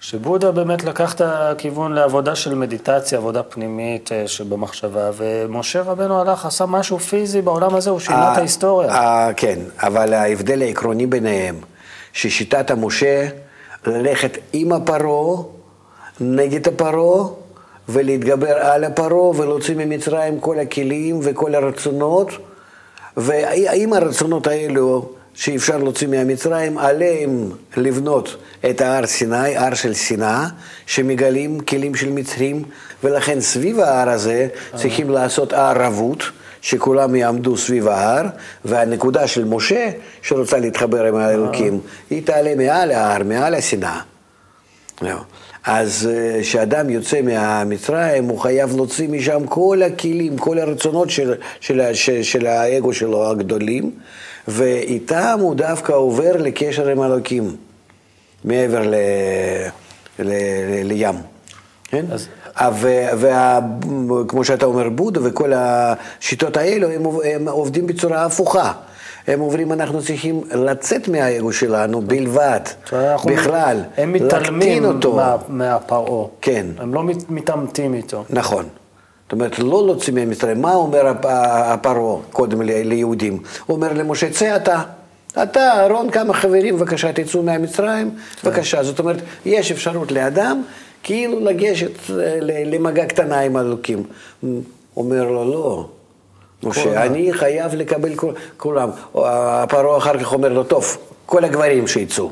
שבודה 0.00 0.52
באמת 0.52 0.84
לקח 0.84 1.14
את 1.14 1.20
הכיוון 1.24 1.92
לעבודה 1.92 2.34
של 2.36 2.54
מדיטציה, 2.54 3.18
עבודה 3.18 3.42
פנימית 3.42 4.12
אה, 4.12 4.28
שבמחשבה, 4.28 5.10
ומשה 5.16 5.82
רבנו 5.82 6.20
הלך, 6.20 6.46
עשה 6.46 6.66
משהו 6.66 6.98
פיזי 6.98 7.42
בעולם 7.42 7.74
הזה, 7.74 7.90
הוא 7.90 8.00
שינה 8.00 8.32
את 8.32 8.38
ההיסטוריה. 8.38 8.88
כן, 9.36 9.58
אבל 9.78 10.14
ההבדל 10.14 10.62
העקרוני 10.62 11.06
ביניהם, 11.06 11.56
ששיטת 12.12 12.70
המשה, 12.70 13.28
ללכת 13.86 14.38
עם 14.52 14.72
הפרעה, 14.72 15.42
נגד 16.20 16.68
הפרעה, 16.68 17.28
ולהתגבר 17.88 18.56
על 18.56 18.84
הפרעה, 18.84 19.40
ולהוציא 19.40 19.74
ממצרים 19.74 20.40
כל 20.40 20.58
הכלים 20.58 21.20
וכל 21.22 21.54
הרצונות, 21.54 22.30
והאם 23.16 23.92
הרצונות 23.92 24.46
האלו 24.46 25.08
שאפשר 25.36 25.76
להוציא 25.76 26.06
מהמצרים, 26.06 26.78
עליהם 26.78 27.50
לבנות 27.76 28.36
את 28.70 28.80
ההר 28.80 29.06
סיני, 29.06 29.56
הר 29.56 29.74
של 29.74 29.94
שנאה, 29.94 30.46
שמגלים 30.86 31.60
כלים 31.60 31.94
של 31.94 32.10
מצרים, 32.10 32.62
ולכן 33.04 33.40
סביב 33.40 33.80
ההר 33.80 34.08
הזה 34.08 34.48
צריכים 34.76 35.10
לעשות 35.10 35.52
הר 35.52 35.82
רבות, 35.82 36.22
שכולם 36.60 37.14
יעמדו 37.14 37.56
סביב 37.56 37.88
ההר, 37.88 38.26
והנקודה 38.64 39.26
של 39.26 39.44
משה, 39.44 39.90
שרוצה 40.22 40.58
להתחבר 40.58 41.04
עם 41.04 41.16
האלוקים, 41.16 41.80
היא 42.10 42.22
תעלה 42.26 42.54
מעל 42.54 42.90
ההר, 42.90 43.22
מעל 43.24 43.54
השנאה. 43.54 44.00
אז 45.64 46.10
אה, 46.12 46.42
כשאדם 46.42 46.90
יוצא 46.90 47.22
מהמצרים, 47.22 48.24
הוא 48.24 48.38
חייב 48.38 48.76
להוציא 48.76 49.08
משם 49.08 49.46
כל 49.46 49.82
הכלים, 49.86 50.38
כל 50.38 50.58
הרצונות 50.58 51.10
של, 51.10 51.34
של, 51.60 51.94
של, 51.94 52.22
של 52.22 52.46
האגו 52.46 52.92
שלו 52.92 53.30
הגדולים, 53.30 53.90
ואיתם 54.48 55.38
הוא 55.40 55.54
דווקא 55.54 55.92
עובר 55.92 56.32
לקשר 56.38 56.88
עם 56.88 57.02
אלוקים, 57.02 57.56
מעבר 58.44 58.80
ל, 58.82 58.94
ל, 60.18 60.28
ל, 60.28 60.32
לים. 60.84 61.14
כן? 61.88 62.04
אז- 62.12 62.28
וכמו 64.20 64.44
שאתה 64.44 64.66
אומר, 64.66 64.88
בודה 64.88 65.20
וכל 65.24 65.52
השיטות 65.56 66.56
האלו, 66.56 66.88
הם, 66.90 67.02
הם 67.24 67.48
עובדים 67.48 67.86
בצורה 67.86 68.24
הפוכה. 68.24 68.72
הם 69.26 69.40
אומרים, 69.40 69.72
אנחנו 69.72 70.02
צריכים 70.02 70.40
לצאת 70.54 71.08
מהאגו 71.08 71.52
שלנו 71.52 72.00
בלבד, 72.00 72.60
בכלל, 73.26 73.82
הם 73.96 74.12
מתעלמים 74.12 74.84
אותו. 74.84 75.12
מה- 75.16 75.36
מהפרעה. 75.48 76.26
כן. 76.40 76.66
הם 76.78 76.94
לא 76.94 77.02
מת- 77.02 77.30
מתעמתים 77.30 77.94
איתו. 77.94 78.24
נכון. 78.30 78.64
זאת 79.26 79.32
אומרת, 79.32 79.58
לא 79.58 79.86
להוציא 79.86 80.12
מהמצרים. 80.12 80.62
מה 80.62 80.74
אומר 80.74 81.06
הפ- 81.06 81.26
הפרעה 81.72 82.16
קודם 82.32 82.62
ליהודים? 82.62 83.32
הוא 83.66 83.76
אומר 83.76 83.92
למשה, 83.92 84.30
צא 84.30 84.56
אתה. 84.56 84.82
אתה, 85.42 85.60
אהרון, 85.72 86.10
כמה 86.10 86.34
חברים, 86.34 86.76
בבקשה, 86.76 87.12
תצאו 87.12 87.42
מהמצרים, 87.42 88.10
בבקשה. 88.44 88.82
זאת 88.82 88.98
אומרת, 88.98 89.16
יש 89.46 89.72
אפשרות 89.72 90.12
לאדם 90.12 90.62
כאילו 91.02 91.40
לגשת 91.40 91.90
אה, 92.10 92.38
למגע 92.40 93.06
קטנה 93.06 93.40
עם 93.40 93.56
אלוקים. 93.56 94.02
אומר 94.96 95.24
לו, 95.24 95.50
לא. 95.50 95.86
משה, 96.62 97.02
אני 97.06 97.32
חייב 97.32 97.74
לקבל 97.74 98.10
כולם. 98.56 98.90
הפרעה 99.14 99.98
אחר 99.98 100.18
כך 100.18 100.32
אומר 100.32 100.48
לו, 100.48 100.64
טוב, 100.64 100.96
כל 101.26 101.44
הגברים 101.44 101.86
שיצאו. 101.88 102.30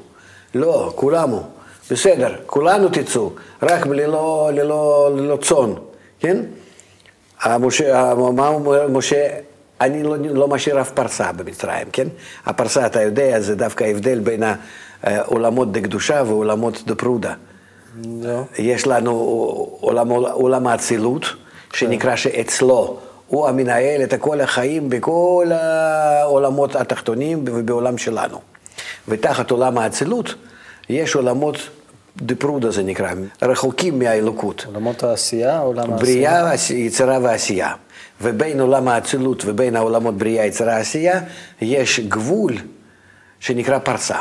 לא, 0.55 0.93
כולם 0.95 1.31
הוא. 1.31 1.43
בסדר, 1.91 2.35
כולנו 2.47 2.89
תצאו, 2.89 3.31
רק 3.63 3.87
ללא 3.87 5.39
צאן, 5.43 5.71
כן? 6.21 6.37
המשה, 7.45 8.15
מה 8.15 8.49
אומר 8.49 8.89
משה? 8.89 9.29
אני 9.81 10.03
לא, 10.03 10.17
לא 10.19 10.49
משאיר 10.49 10.81
אף 10.81 10.91
פרסה 10.91 11.33
במצרים, 11.33 11.87
כן? 11.93 12.09
הפרסה, 12.47 12.87
אתה 12.87 13.03
יודע, 13.03 13.41
זה 13.41 13.55
דווקא 13.55 13.85
ההבדל 13.85 14.21
בין 14.21 14.43
העולמות 15.03 15.73
דקדושה 15.73 16.23
ועולמות 16.27 16.83
דפרודה. 16.87 17.35
לא. 18.23 18.41
יש 18.59 18.87
לנו 18.87 19.11
עולם, 19.81 20.11
עולם 20.11 20.67
האצילות, 20.67 21.27
שנקרא 21.73 22.17
שאצלו 22.17 22.99
הוא 23.27 23.49
המנהל 23.49 24.03
את 24.03 24.15
כל 24.21 24.41
החיים 24.41 24.91
בכל 24.91 25.47
העולמות 25.53 26.77
התחתונים 26.77 27.45
ובעולם 27.47 27.99
שלנו. 27.99 28.41
ותחת 29.09 29.51
עולם 29.51 29.79
האצילות 29.79 30.35
יש 30.89 31.15
עולמות 31.15 31.57
דפרודה 32.17 32.71
זה 32.71 32.83
נקרא, 32.83 33.13
רחוקים 33.43 33.99
מהאלוקות. 33.99 34.65
עולמות 34.67 35.03
העשייה, 35.03 35.59
עולם 35.59 35.93
העשייה. 35.93 36.43
בריאה, 36.43 36.55
יצירה 36.75 37.19
ועשייה. 37.23 37.73
ובין 38.23 38.61
עולם 38.61 38.89
האצילות 38.89 39.43
ובין 39.47 39.77
העולמות 39.77 40.19
בריאה, 40.19 40.45
יצירה, 40.45 40.77
עשייה, 40.77 41.21
יש 41.61 42.01
גבול 42.01 42.53
שנקרא 43.41 43.79
פרסה. 43.79 44.19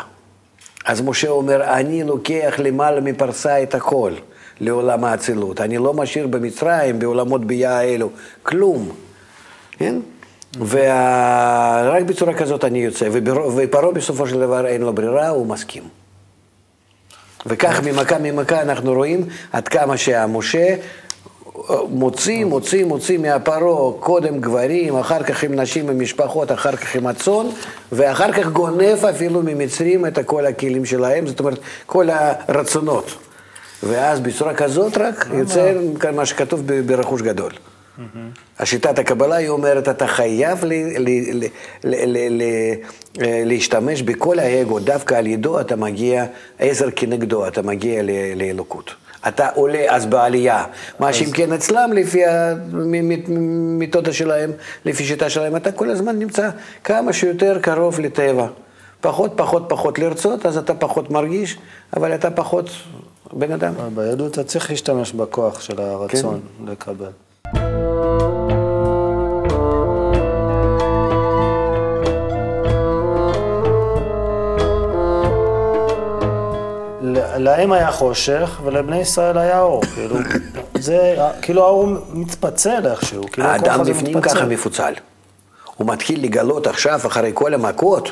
אז 0.86 1.02
משה 1.02 1.30
אומר, 1.30 1.64
אני 1.64 2.04
לוקח 2.04 2.54
למעלה 2.58 3.02
מפרסה 3.02 3.64
את 3.64 3.76
הכל 3.76 4.14
לעולם 4.60 5.04
האצילות. 5.04 5.62
אני 5.62 5.78
לא 5.78 5.94
משאיר 5.94 6.28
במצרים, 6.28 7.00
בעולמות 7.00 7.46
ביאה 7.46 7.78
האלו, 7.78 8.10
כלום. 8.44 8.90
כן? 9.72 9.96
ורק 10.60 12.04
בצורה 12.06 12.34
כזאת 12.34 12.64
אני 12.64 12.80
יוצא. 12.84 13.10
ופרעה 13.56 13.92
בסופו 13.92 14.28
של 14.28 14.40
דבר 14.40 14.66
אין 14.68 14.82
לו 14.82 14.94
ברירה, 14.94 15.30
הוא 15.30 15.48
מסכים. 15.48 16.03
וכך 17.46 17.80
ממכה 17.84 18.18
ממכה 18.18 18.62
אנחנו 18.62 18.94
רואים 18.94 19.26
עד 19.52 19.68
כמה 19.68 19.98
שהמשה 19.98 20.76
מוציא, 21.90 22.46
מוציא, 22.46 22.86
מוציא 22.86 23.18
מהפרעה 23.18 23.94
קודם 24.00 24.40
גברים, 24.42 24.98
אחר 24.98 25.24
כך 25.24 25.44
עם 25.44 25.60
נשים 25.60 25.86
ומשפחות, 25.88 26.52
אחר 26.52 26.76
כך 26.76 26.96
עם 26.96 27.08
הצאן, 27.08 27.46
ואחר 27.92 28.32
כך 28.32 28.48
גונב 28.48 29.06
אפילו 29.10 29.42
ממצרים 29.44 30.06
את 30.06 30.20
כל 30.26 30.46
הכלים 30.46 30.86
שלהם, 30.86 31.28
זאת 31.28 31.40
אומרת, 31.40 31.60
כל 31.86 32.08
הרצונות. 32.10 33.16
ואז 33.84 34.20
בצורה 34.20 34.54
כזאת 34.54 34.98
רק 34.98 35.28
יוצא 35.34 35.74
מה 36.16 36.26
שכתוב 36.26 36.62
ברכוש 36.86 37.22
גדול. 37.22 37.52
השיטת 38.60 39.00
הקבלה 39.00 39.36
היא 39.36 39.50
אומרת, 39.50 39.90
אתה 39.90 40.08
חייב 40.08 40.66
ל- 40.66 40.74
ל- 40.98 41.10
ל- 41.34 41.46
ל- 41.84 42.06
ל- 42.06 42.42
ל- 42.42 42.74
להשתמש 43.46 44.02
בכל 44.02 44.40
האגו, 44.40 44.80
דווקא 44.80 45.16
על 45.16 45.28
ידו 45.28 45.60
אתה 45.60 45.76
מגיע, 45.76 46.26
עזר 46.60 46.88
כנגדו, 46.96 47.48
אתה 47.48 47.62
מגיע 47.62 48.02
ל- 48.04 48.10
לאלוקות. 48.36 48.94
אתה 49.28 49.50
עולה 49.56 49.86
אז 49.96 50.06
בעלייה. 50.06 50.66
מה 51.00 51.14
שאם 51.14 51.32
כן 51.32 51.54
אצלם, 51.54 51.90
לפי 51.94 52.22
המתודה 52.26 54.14
שלהם, 54.14 54.52
לפי 54.86 55.04
שיטה 55.06 55.30
שלהם, 55.30 55.56
אתה 55.56 55.72
כל 55.72 55.90
הזמן 55.90 56.20
נמצא 56.20 56.50
כמה 56.84 57.14
שיותר 57.14 57.60
קרוב 57.62 58.00
לטבע. 58.00 58.48
פחות, 59.02 59.32
פחות, 59.36 59.66
פחות 59.70 60.00
לרצות, 60.00 60.46
אז 60.46 60.58
אתה 60.58 60.74
פחות 60.74 61.12
מרגיש, 61.12 61.58
אבל 61.98 62.16
אתה 62.16 62.32
פחות 62.32 62.70
בן 63.34 63.52
אדם. 63.52 63.74
ביהדות 63.96 64.32
אתה 64.32 64.44
צריך 64.44 64.70
להשתמש 64.70 65.12
בכוח 65.12 65.62
של 65.62 65.82
הרצון 65.82 66.40
לקבל. 66.68 67.10
להם 77.44 77.72
היה 77.72 77.92
חושך 77.92 78.62
ולבני 78.64 79.00
ישראל 79.00 79.38
היה 79.38 79.62
אור, 79.62 79.82
כאילו, 79.96 80.16
זה, 80.80 81.16
כאילו 81.42 81.64
האור 81.64 81.88
מתפצל 82.14 82.88
איכשהו, 82.88 83.24
כאילו 83.32 83.48
האדם 83.48 83.84
בפנים. 83.86 84.22
ככה 84.22 84.46
מפוצל. 84.46 84.94
הוא 85.76 85.88
מתחיל 85.88 86.24
לגלות 86.24 86.68
עכשיו, 86.68 87.00
אחרי 87.08 87.32
כל 87.34 87.54
המכות, 87.54 88.12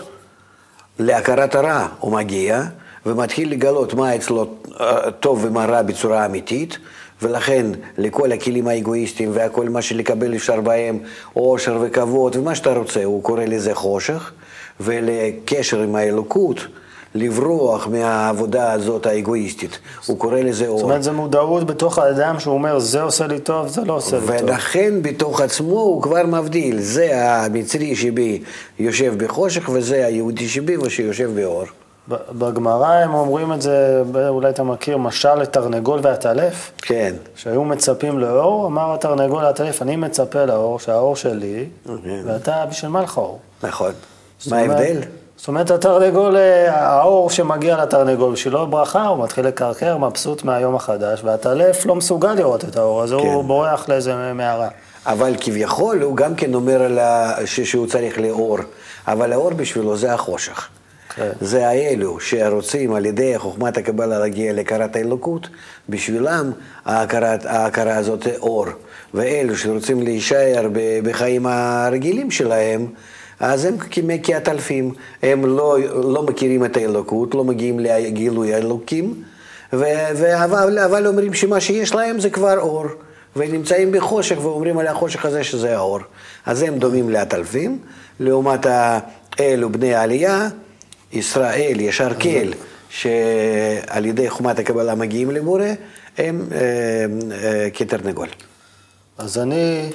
להכרת 1.00 1.56
הרע. 1.56 1.88
הוא 2.00 2.12
מגיע 2.12 2.64
ומתחיל 3.06 3.52
לגלות 3.52 3.94
מה 3.94 4.16
אצלו 4.16 4.46
אה, 4.80 5.12
טוב 5.12 5.46
ומה 5.46 5.66
רע 5.66 5.82
בצורה 5.82 6.26
אמיתית, 6.26 6.78
ולכן 7.22 7.66
לכל 7.98 8.32
הכלים 8.32 8.68
האגואיסטיים 8.68 9.30
והכל 9.34 9.70
מה 9.70 9.82
שלקבל 9.82 10.36
אפשר 10.36 10.62
בהם, 10.62 11.00
עושר 11.34 11.78
וכבוד 11.82 12.36
ומה 12.36 12.56
שאתה 12.56 12.74
רוצה, 12.74 13.04
הוא 13.04 13.24
קורא 13.24 13.46
לזה 13.46 13.76
חושך, 13.76 14.32
ולקשר 14.80 15.82
עם 15.82 15.96
האלוקות. 15.96 16.68
לברוח 17.16 17.88
מהעבודה 17.88 18.72
הזאת 18.72 19.06
האגואיסטית, 19.06 19.80
הוא 20.06 20.18
קורא 20.18 20.40
לזה 20.40 20.68
אור. 20.68 20.78
זאת 20.78 20.84
אומרת, 20.84 21.04
זו 21.04 21.14
מודעות 21.14 21.68
בתוך 21.68 22.00
האדם 22.00 22.40
שהוא 22.40 22.54
אומר, 22.54 22.80
זה 22.80 23.02
עושה 23.02 23.28
לי 23.28 23.40
טוב, 23.40 23.68
זה 23.68 23.82
לא 23.82 23.94
עושה 23.94 24.20
לי 24.20 24.26
טוב. 24.28 24.50
ולכן 24.50 25.02
בתוך 25.02 25.42
עצמו 25.42 25.80
הוא 25.80 26.02
כבר 26.02 26.26
מבדיל, 26.26 26.82
זה 26.82 27.10
המצרי 27.14 27.96
שבי 27.96 28.42
יושב 28.80 29.24
בחושך 29.24 29.70
וזה 29.74 30.06
היהודי 30.06 30.48
שבי 30.48 30.78
ושיושב 30.78 31.32
באור. 31.36 31.66
בגמרא 32.32 32.88
הם 32.88 33.14
אומרים 33.14 33.54
את 33.54 33.62
זה, 33.62 34.04
אולי 34.30 34.50
אתה 34.50 34.64
מכיר, 34.64 34.98
משל 34.98 35.36
לתרנגול 35.36 36.00
והטלף, 36.04 36.72
כן. 36.82 37.14
שהיו 37.36 37.64
מצפים 37.64 38.20
לאור, 38.20 38.68
אמר 38.68 38.94
התרנגול 38.94 39.44
להטלף, 39.44 39.82
אני 39.82 39.96
מצפה 39.96 40.46
לאור, 40.46 40.80
שהאור 40.80 41.16
שלי, 41.16 41.66
אוקיי. 41.90 42.22
ואתה, 42.26 42.66
בשביל 42.70 42.92
מה 42.92 43.02
לך 43.02 43.18
אור? 43.18 43.40
נכון. 43.64 43.92
מה 44.50 44.58
ההבדל? 44.58 44.98
זאת 45.38 45.48
אומרת, 45.48 45.72
התרנגול, 45.72 46.36
האור 46.68 47.30
שמגיע 47.30 47.84
לתרנגול, 47.84 48.34
בשבילו 48.34 48.68
ברכה, 48.68 49.08
הוא 49.08 49.24
מתחיל 49.24 49.48
לקרקר, 49.48 49.98
מבסוט 49.98 50.44
מהיום 50.44 50.76
החדש, 50.76 51.22
והטלף 51.24 51.86
לא 51.86 51.96
מסוגל 51.96 52.34
לראות 52.34 52.64
את 52.64 52.78
האור, 52.78 53.04
אז 53.04 53.12
הוא 53.12 53.42
כן. 53.42 53.48
בורח 53.48 53.90
לאיזה 53.90 54.34
מערה. 54.34 54.68
אבל 55.06 55.36
כביכול 55.40 56.02
הוא 56.02 56.16
גם 56.16 56.36
כן 56.36 56.54
אומר 56.54 57.00
ה... 57.00 57.36
שהוא 57.46 57.88
צריך 57.88 58.20
לאור, 58.20 58.58
אבל 59.08 59.34
האור 59.34 59.50
בשבילו 59.50 59.98
זה 59.98 60.14
החושך. 60.14 60.70
כן. 61.16 61.30
זה 61.42 61.68
האלו 61.68 62.20
שרוצים 62.20 62.94
על 62.94 63.06
ידי 63.06 63.34
חוכמת 63.38 63.78
הקבלה 63.78 64.20
להגיע 64.20 64.54
להכרת 64.54 64.96
האלוקות, 64.96 65.50
בשבילם 65.90 66.52
ההכרת, 66.86 67.46
ההכרה 67.46 67.98
הזאת 67.98 68.28
אור. 68.40 68.66
ואלו 69.14 69.58
שרוצים 69.58 70.02
להישאר 70.02 70.70
בחיים 71.04 71.46
הרגילים 71.46 72.32
שלהם, 72.32 72.88
אז 73.40 73.66
הם 73.66 73.78
כמי 73.78 74.20
כעטלפים, 74.24 74.94
הם 75.24 75.46
לא, 75.46 75.78
לא 76.04 76.24
מכירים 76.24 76.66
את 76.66 76.78
האלוקות, 76.78 77.36
לא 77.36 77.44
מגיעים 77.44 77.80
לגילוי 77.80 78.54
האלוקים, 78.54 79.24
ו- 79.74 80.44
אבל, 80.44 80.80
אבל 80.80 81.08
אומרים 81.08 81.34
שמה 81.34 81.60
שיש 81.60 81.96
להם 81.96 82.20
זה 82.20 82.30
כבר 82.30 82.60
אור. 82.60 82.86
ונמצאים 83.36 83.92
בחושך 83.92 84.38
ואומרים 84.42 84.78
על 84.78 84.88
החושך 84.88 85.26
הזה 85.26 85.44
שזה 85.44 85.78
האור. 85.78 86.00
אז 86.46 86.62
הם 86.62 86.78
דומים 86.78 87.10
לעטלפים, 87.10 87.80
לעומת 88.20 88.66
האלו 89.38 89.70
בני 89.70 89.96
העלייה, 89.96 90.50
ישראל, 91.14 91.80
ישר 91.80 92.14
קל, 92.14 92.54
שעל 92.90 94.06
ידי 94.06 94.30
חומת 94.30 94.60
הקבלה 94.60 94.96
מגיעים 94.96 95.32
לבורא, 95.32 95.64
הם 96.18 96.48
אה, 96.52 96.58
אה, 97.44 97.70
כתרנגול. 97.74 98.28
אז 99.18 99.38
אני, 99.38 99.90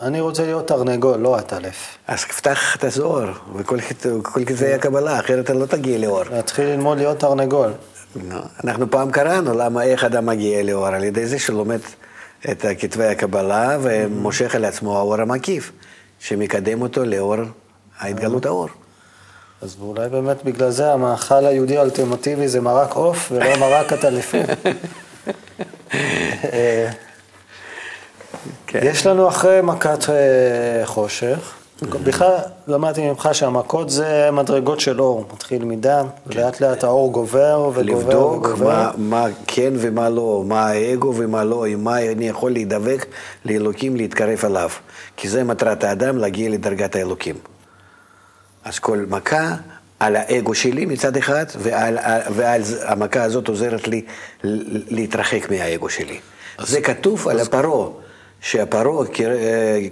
אני 0.00 0.20
רוצה 0.20 0.44
להיות 0.44 0.68
תרנגול, 0.68 1.16
לא 1.16 1.38
הטלף. 1.38 1.98
אז 2.08 2.24
פתח 2.24 2.76
את 2.76 2.84
הזוהר 2.84 3.32
וכל 3.56 3.80
כל 4.22 4.44
כתבי 4.44 4.72
הקבלה, 4.72 5.20
אחרת 5.20 5.44
אתה 5.44 5.54
לא 5.54 5.66
תגיע 5.66 5.98
לאור. 5.98 6.22
להתחיל 6.30 6.64
ללמוד 6.64 6.98
להיות 6.98 7.18
תרנגול. 7.18 7.72
אנחנו 8.64 8.90
פעם 8.90 9.10
קראנו 9.10 9.54
למה, 9.54 9.82
איך 9.82 10.04
אדם 10.04 10.26
מגיע 10.26 10.62
לאור, 10.62 10.86
על 10.86 11.04
ידי 11.04 11.26
זה 11.26 11.38
שלומד 11.38 11.78
את 12.50 12.64
כתבי 12.78 13.04
הקבלה 13.04 13.78
ומושך 13.82 14.54
על 14.54 14.64
עצמו 14.64 14.98
האור 14.98 15.20
המקיף, 15.20 15.72
שמקדם 16.18 16.82
אותו 16.82 17.04
לאור 17.04 17.36
ההתגלות 17.98 18.46
האור. 18.46 18.68
אז 19.62 19.76
אולי 19.80 20.08
באמת 20.08 20.44
בגלל 20.44 20.70
זה 20.70 20.92
המאכל 20.92 21.46
היהודי 21.46 21.76
האולטימטיבי 21.76 22.48
זה 22.48 22.60
מרק 22.60 22.92
עוף 22.92 23.32
ולא 23.32 23.56
מרק 23.56 23.92
עטלפים. 23.92 24.42
אה, 26.52 26.90
כן. 28.66 28.80
יש 28.82 29.06
לנו 29.06 29.28
אחרי 29.28 29.60
מכת 29.62 30.10
אה, 30.10 30.86
חושך, 30.86 31.54
בכלל 31.82 32.36
למדתי 32.68 33.08
ממך 33.08 33.28
שהמכות 33.32 33.90
זה 33.90 34.28
מדרגות 34.32 34.80
של 34.80 35.00
אור, 35.00 35.24
מתחיל 35.34 35.64
מדם, 35.64 36.06
ולאט 36.26 36.60
לאט 36.60 36.84
האור 36.84 37.12
גובר 37.12 37.70
וגובר 37.74 37.82
לבדוק 37.82 38.46
וגובר. 38.46 38.66
מה, 38.66 38.90
מה 38.98 39.26
כן 39.46 39.72
ומה 39.76 40.08
לא, 40.08 40.42
מה 40.46 40.66
האגו 40.66 41.14
ומה 41.16 41.44
לא, 41.44 41.66
עם 41.66 41.84
מה 41.84 42.02
אני 42.02 42.28
יכול 42.28 42.52
להידבק 42.52 43.06
לאלוקים, 43.44 43.96
להתקרב 43.96 44.38
אליו. 44.44 44.70
כי 45.16 45.28
זה 45.28 45.44
מטרת 45.44 45.84
האדם, 45.84 46.18
להגיע 46.18 46.50
לדרגת 46.50 46.96
האלוקים. 46.96 47.34
אז 48.64 48.78
כל 48.78 49.04
מכה 49.08 49.54
על 50.00 50.16
האגו 50.16 50.54
שלי 50.54 50.86
מצד 50.86 51.16
אחד, 51.16 51.44
ועל, 51.58 51.98
ועל 52.30 52.62
המכה 52.84 53.22
הזאת 53.22 53.48
עוזרת 53.48 53.88
לי 53.88 54.02
להתרחק 54.90 55.50
מהאגו 55.50 55.88
שלי. 55.88 56.18
זה 56.60 56.80
כתוב 56.80 57.28
על 57.28 57.40
הפרעה, 57.40 57.88
שהפרעה 58.40 59.06
קיר- 59.06 59.36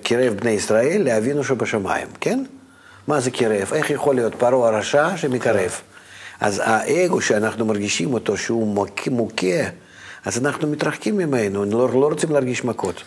קירב 0.03 0.35
בני 0.35 0.51
ישראל 0.51 1.03
לאבינו 1.03 1.45
שבשמיים, 1.45 2.07
כן? 2.21 2.45
מה 3.09 3.21
זה 3.21 3.31
קירב? 3.31 3.73
איך 3.75 3.91
יכול 3.91 4.15
להיות 4.15 4.35
פרעה 4.35 4.69
הרשע 4.69 5.17
שמקרב? 5.17 5.81
אז 6.41 6.63
האגו 6.65 7.21
שאנחנו 7.21 7.65
מרגישים 7.67 8.15
אותו, 8.15 8.37
שהוא 8.37 8.67
מוכה, 8.67 9.11
מוכה 9.11 9.69
אז 10.25 10.39
אנחנו 10.39 10.69
מתרחקים 10.69 11.17
ממנו, 11.17 11.65
לא, 11.65 11.89
לא 11.93 12.07
רוצים 12.09 12.31
להרגיש 12.33 12.65
מכות. 12.65 13.03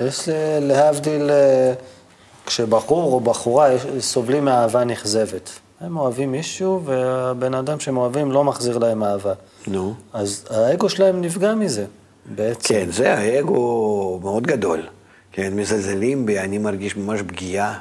יש 0.00 0.28
אה, 0.28 0.58
להבדיל, 0.60 1.30
אה, 1.30 1.72
כשבחור 2.46 3.12
או 3.12 3.20
בחורה 3.20 3.70
סובלים 4.00 4.44
מאהבה 4.44 4.84
נכזבת. 4.84 5.50
הם 5.80 5.96
אוהבים 5.96 6.32
מישהו, 6.32 6.80
והבן 6.84 7.54
אדם 7.54 7.80
שהם 7.80 7.96
אוהבים 7.96 8.32
לא 8.32 8.44
מחזיר 8.44 8.78
להם 8.78 9.04
אהבה. 9.04 9.32
נו. 9.66 9.94
אז 10.12 10.44
האגו 10.50 10.88
שלהם 10.88 11.20
נפגע 11.20 11.54
מזה, 11.54 11.84
בעצם. 12.26 12.68
כן, 12.68 12.86
זה 12.90 13.14
האגו 13.18 14.20
מאוד 14.22 14.46
גדול. 14.46 14.82
כן, 15.32 15.52
מזלזלים 15.56 16.26
בי, 16.26 16.38
אני 16.38 16.58
מרגיש 16.58 16.96
ממש 16.96 17.20
פגיעה. 17.26 17.78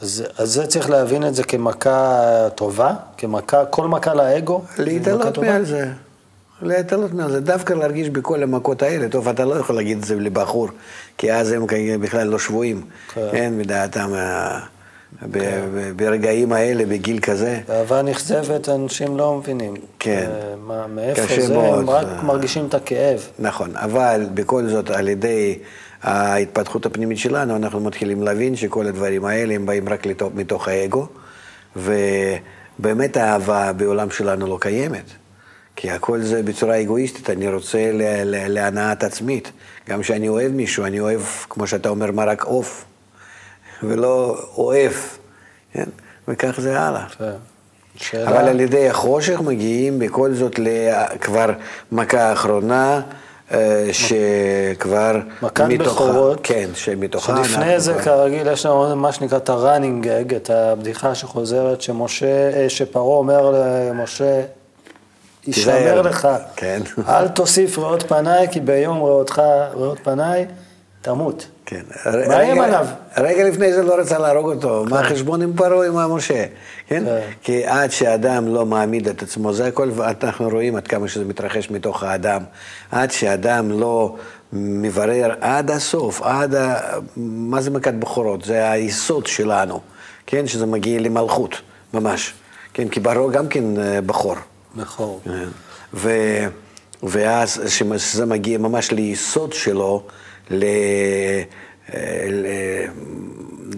אז, 0.00 0.24
אז 0.38 0.52
זה 0.52 0.66
צריך 0.66 0.90
להבין 0.90 1.26
את 1.26 1.34
זה 1.34 1.44
כמכה 1.44 2.48
טובה, 2.54 2.94
כמכה, 3.18 3.64
כל 3.64 3.88
מכה 3.88 4.14
לאגו. 4.14 4.62
להתעלות? 4.78 5.38
מעל 5.38 5.64
זה. 5.64 5.92
להתעלות 6.62 7.12
מעל 7.12 7.30
זה. 7.30 7.40
דווקא 7.40 7.72
להרגיש 7.74 8.10
בכל 8.10 8.42
המכות 8.42 8.82
האלה. 8.82 9.08
טוב, 9.08 9.28
אתה 9.28 9.44
לא 9.44 9.54
יכול 9.54 9.76
להגיד 9.76 9.98
את 9.98 10.04
זה 10.04 10.14
לבחור, 10.14 10.68
כי 11.18 11.32
אז 11.32 11.52
הם 11.52 11.66
בכלל 12.00 12.26
לא 12.28 12.38
שבויים. 12.38 12.82
כן. 13.14 13.28
כן, 13.32 13.52
מדעתם, 13.58 14.14
אה, 14.14 14.58
ב- 15.30 15.92
ברגעים 15.96 16.52
האלה, 16.52 16.86
בגיל 16.86 17.18
כזה. 17.20 17.60
אהבה 17.70 18.02
נכזבת, 18.02 18.68
אנשים 18.68 19.16
לא 19.16 19.34
מבינים. 19.38 19.74
כן. 19.98 20.26
אה, 20.30 20.54
מה, 20.56 20.86
מאיפה 20.86 21.40
זה, 21.46 21.54
מאוד. 21.54 21.78
הם 21.78 21.90
רק. 21.90 22.06
מרגישים 22.22 22.66
את 22.66 22.74
הכאב. 22.74 23.28
נכון, 23.38 23.76
אבל 23.76 24.26
בכל 24.34 24.66
זאת, 24.68 24.90
על 24.90 25.08
ידי 25.08 25.58
ההתפתחות 26.02 26.86
הפנימית 26.86 27.18
שלנו, 27.18 27.56
אנחנו 27.56 27.80
מתחילים 27.80 28.22
להבין 28.22 28.56
שכל 28.56 28.86
הדברים 28.86 29.24
האלה 29.24 29.54
הם 29.54 29.66
באים 29.66 29.88
רק 29.88 30.06
לתוך, 30.06 30.32
מתוך 30.34 30.68
האגו, 30.68 31.06
ובאמת 31.76 33.16
האהבה 33.16 33.72
בעולם 33.72 34.10
שלנו 34.10 34.46
לא 34.46 34.58
קיימת. 34.60 35.04
כי 35.76 35.90
הכל 35.90 36.20
זה 36.22 36.42
בצורה 36.42 36.80
אגואיסטית, 36.80 37.30
אני 37.30 37.48
רוצה 37.52 37.78
ל- 37.92 38.02
ל- 38.24 38.48
להנאת 38.48 39.04
עצמית. 39.04 39.52
גם 39.88 40.00
כשאני 40.02 40.28
אוהב 40.28 40.52
מישהו, 40.52 40.84
אני 40.84 41.00
אוהב, 41.00 41.20
כמו 41.50 41.66
שאתה 41.66 41.88
אומר, 41.88 42.10
מרק 42.12 42.44
עוף, 42.44 42.84
ולא 43.82 44.38
אוהב, 44.58 44.92
כן? 45.72 45.84
וכך 46.28 46.60
זה 46.60 46.80
הלאה. 46.80 47.04
כן. 47.18 47.30
שאלה, 47.96 48.30
אבל 48.30 48.48
על 48.48 48.60
ידי 48.60 48.88
החושך 48.88 49.40
מגיעים 49.40 49.98
בכל 49.98 50.34
זאת 50.34 50.60
כבר 51.20 51.50
מכה 51.92 52.32
אחרונה, 52.32 53.00
אה, 53.52 53.88
שכבר 53.92 55.12
מכת 55.42 55.60
מתוכה- 55.60 55.84
בכורות. 55.84 56.40
כן, 56.42 56.68
שמתוכה 56.74 57.44
שלפני 57.44 57.80
זה, 57.80 57.92
כבר- 57.92 58.02
כרגיל, 58.02 58.46
יש 58.52 58.66
לנו 58.66 58.96
מה 58.96 59.12
שנקרא 59.12 59.38
את 59.38 59.48
ה-running 59.48 60.04
gag, 60.04 60.36
את 60.36 60.50
הבדיחה 60.50 61.14
שחוזרת, 61.14 61.80
שמשה, 61.82 62.26
אה, 62.56 62.68
שפרעה 62.68 63.16
אומר 63.16 63.50
למשה, 63.90 64.42
תיזהר. 65.52 65.76
יישמר 65.76 66.02
לך, 66.02 66.28
כן. 66.56 66.82
אל 67.08 67.28
תוסיף 67.28 67.78
ראות 67.78 68.02
פניי, 68.02 68.48
כי 68.50 68.60
ביום 68.60 68.98
ראותך, 69.02 69.42
ראות 69.74 69.98
פניי, 70.02 70.46
תמות. 71.02 71.46
כן. 71.66 71.80
מאיים 72.28 72.52
רגע- 72.52 72.64
עליו. 72.64 72.86
רגע 73.16 73.48
לפני 73.48 73.72
זה 73.72 73.82
לא 73.82 73.94
רצה 73.94 74.18
להרוג 74.18 74.50
אותו, 74.54 74.84
מה 74.90 75.00
החשבון 75.00 75.42
עם 75.42 75.52
פרעה 75.56 75.86
עם 75.86 75.96
המשה, 75.96 76.44
כן? 76.88 77.04
כן. 77.04 77.20
כי 77.42 77.64
עד 77.66 77.90
שאדם 77.90 78.54
לא 78.54 78.66
מעמיד 78.66 79.08
את 79.08 79.22
עצמו, 79.22 79.52
זה 79.52 79.66
הכל, 79.66 79.90
ואנחנו 79.94 80.48
רואים 80.48 80.76
עד 80.76 80.88
כמה 80.88 81.08
שזה 81.08 81.24
מתרחש 81.24 81.70
מתוך 81.70 82.02
האדם, 82.02 82.42
עד 82.90 83.10
שאדם 83.10 83.80
לא 83.80 84.14
מברר 84.52 85.34
עד 85.40 85.70
הסוף, 85.70 86.22
עד 86.22 86.54
ה... 86.54 86.78
מה 87.16 87.60
זה 87.60 87.70
מכת 87.70 87.94
בכורות? 87.94 88.44
זה 88.44 88.70
היסוד 88.70 89.26
שלנו, 89.26 89.80
כן? 90.26 90.46
שזה 90.46 90.66
מגיע 90.66 91.00
למלכות, 91.00 91.56
ממש. 91.94 92.34
כן, 92.74 92.88
כי 92.88 93.00
פרעה 93.00 93.30
גם 93.32 93.48
כן 93.48 93.80
אה, 93.80 94.00
בכור. 94.00 94.34
ו, 95.94 96.10
ואז 97.02 97.62
כשזה 97.66 98.26
מגיע 98.26 98.58
ממש 98.58 98.90
ליסוד 98.90 99.52
שלו, 99.52 100.02
ל, 100.50 100.64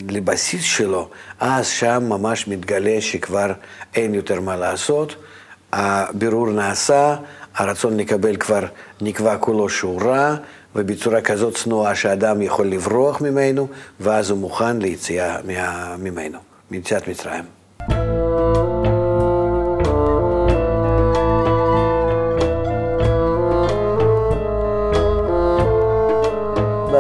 לבסיס 0.09 0.63
שלו, 0.63 1.09
אז 1.41 1.67
שם 1.67 2.05
ממש 2.09 2.49
מתגלה 2.49 3.01
שכבר 3.01 3.53
אין 3.95 4.15
יותר 4.15 4.41
מה 4.41 4.57
לעשות, 4.57 5.15
הבירור 5.73 6.51
נעשה, 6.51 7.17
הרצון 7.55 7.97
לקבל 7.97 8.37
כבר 8.37 8.65
נקבע 9.01 9.37
כולו 9.37 9.69
שהוא 9.69 10.03
רע, 10.03 10.35
ובצורה 10.77 11.21
כזאת 11.21 11.55
צנועה 11.55 11.95
שאדם 11.95 12.43
יכול 12.43 12.67
לברוח 12.67 13.21
ממנו, 13.21 13.69
ואז 14.01 14.31
הוא 14.31 14.39
מוכן 14.39 14.79
ליציאה 14.79 15.37
ממנו, 15.99 16.39
מיציאת 16.71 17.09
מצרים. 17.09 17.45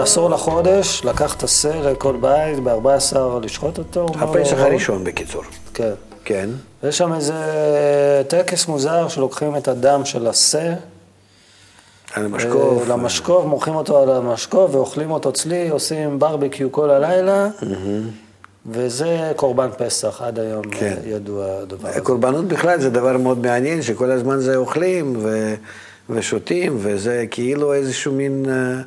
בעשור 0.08 0.30
לחודש, 0.30 1.04
לקח 1.04 1.34
את 1.34 1.42
השה 1.42 1.90
לכל 1.90 2.16
בית, 2.20 2.58
ב-14 2.64 3.16
לשחוט 3.42 3.78
אותו. 3.78 4.06
הפסח 4.18 4.56
הראשון 4.58 5.04
בקיצור. 5.04 5.42
כן. 5.74 5.92
כן. 6.24 6.48
ויש 6.82 6.98
שם 6.98 7.14
איזה 7.14 7.34
טקס 8.28 8.68
מוזר 8.68 9.08
שלוקחים 9.08 9.56
את 9.56 9.68
הדם 9.68 10.04
של 10.04 10.26
השה, 10.26 10.74
על 12.14 12.24
המשקוף. 12.24 12.82
אה, 12.82 12.88
למשקוף, 12.88 13.44
מורחים 13.44 13.74
אותו 13.74 14.02
על 14.02 14.10
המשקוף 14.10 14.74
ואוכלים 14.74 15.10
אותו 15.10 15.32
צלי, 15.32 15.68
עושים 15.68 16.18
ברבקיו 16.18 16.72
כל 16.72 16.90
הלילה, 16.90 17.48
וזה 18.66 19.32
קורבן 19.36 19.68
פסח, 19.78 20.22
עד 20.22 20.38
היום 20.38 20.64
כן. 20.70 20.96
אה, 21.04 21.08
ידוע 21.08 21.46
הדבר 21.62 21.88
הזה. 21.88 22.00
קורבנות 22.00 22.44
בכלל 22.44 22.80
זה 22.80 22.90
דבר 22.90 23.16
מאוד 23.16 23.38
מעניין, 23.38 23.82
שכל 23.82 24.10
הזמן 24.10 24.38
זה 24.40 24.56
אוכלים 24.56 25.16
ו... 25.18 25.54
ושותים, 26.10 26.76
וזה 26.78 27.24
כאילו 27.30 27.74
איזשהו 27.74 28.12
מין... 28.12 28.44
אה, 28.48 28.82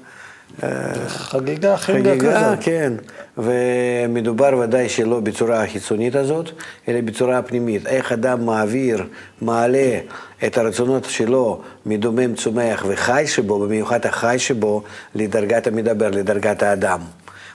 חגיגה, 1.07 1.77
חגיגה. 1.77 2.53
כן. 2.61 2.93
ומדובר 3.37 4.57
ודאי 4.57 4.89
שלא 4.89 5.19
בצורה 5.19 5.63
החיצונית 5.63 6.15
הזאת, 6.15 6.49
אלא 6.87 7.01
בצורה 7.01 7.37
הפנימית. 7.37 7.87
איך 7.87 8.11
אדם 8.11 8.45
מעביר, 8.45 9.03
מעלה 9.41 9.99
את 10.45 10.57
הרצונות 10.57 11.05
שלו 11.05 11.61
מדומם, 11.85 12.35
צומח 12.35 12.85
וחי 12.87 13.23
שבו, 13.27 13.59
במיוחד 13.59 14.05
החי 14.05 14.35
שבו, 14.39 14.83
לדרגת 15.15 15.67
המדבר, 15.67 16.09
לדרגת 16.09 16.63
האדם. 16.63 16.99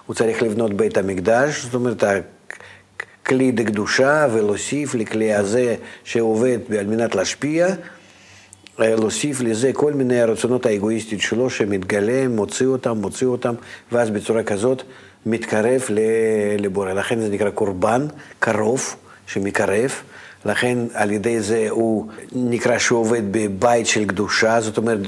הוא 0.07 0.15
צריך 0.15 0.43
לבנות 0.43 0.75
בית 0.75 0.99
המקדש, 0.99 1.63
זאת 1.65 1.75
אומרת, 1.75 2.05
כלי 3.27 3.53
דקדושה, 3.53 4.27
ולהוסיף 4.33 4.95
לכלי 4.95 5.35
הזה 5.35 5.75
שעובד 6.05 6.59
על 6.79 6.87
מנת 6.87 7.15
להשפיע, 7.15 7.69
להוסיף 8.79 9.41
לזה 9.41 9.71
כל 9.73 9.93
מיני 9.93 10.21
הרצונות 10.21 10.67
האגואיסטיים 10.67 11.21
שלו 11.21 11.51
שמתגלה, 11.51 12.29
מוציא 12.29 12.67
אותם, 12.67 12.99
מוציא 12.99 13.27
אותם, 13.27 13.55
ואז 13.93 14.11
בצורה 14.11 14.43
כזאת 14.43 14.83
מתקרב 15.27 15.83
לבורא. 16.59 16.93
לכן 16.93 17.21
זה 17.21 17.29
נקרא 17.29 17.51
קורבן, 17.51 18.07
קרוב, 18.39 18.97
שמקרב. 19.27 19.93
לכן 20.45 20.79
על 20.95 21.11
ידי 21.11 21.41
זה 21.41 21.67
הוא 21.71 22.07
נקרא 22.33 22.79
שהוא 22.79 23.01
עובד 23.01 23.23
בבית 23.31 23.87
של 23.87 24.05
קדושה, 24.05 24.61
זאת 24.61 24.79
אומרת 24.79 24.99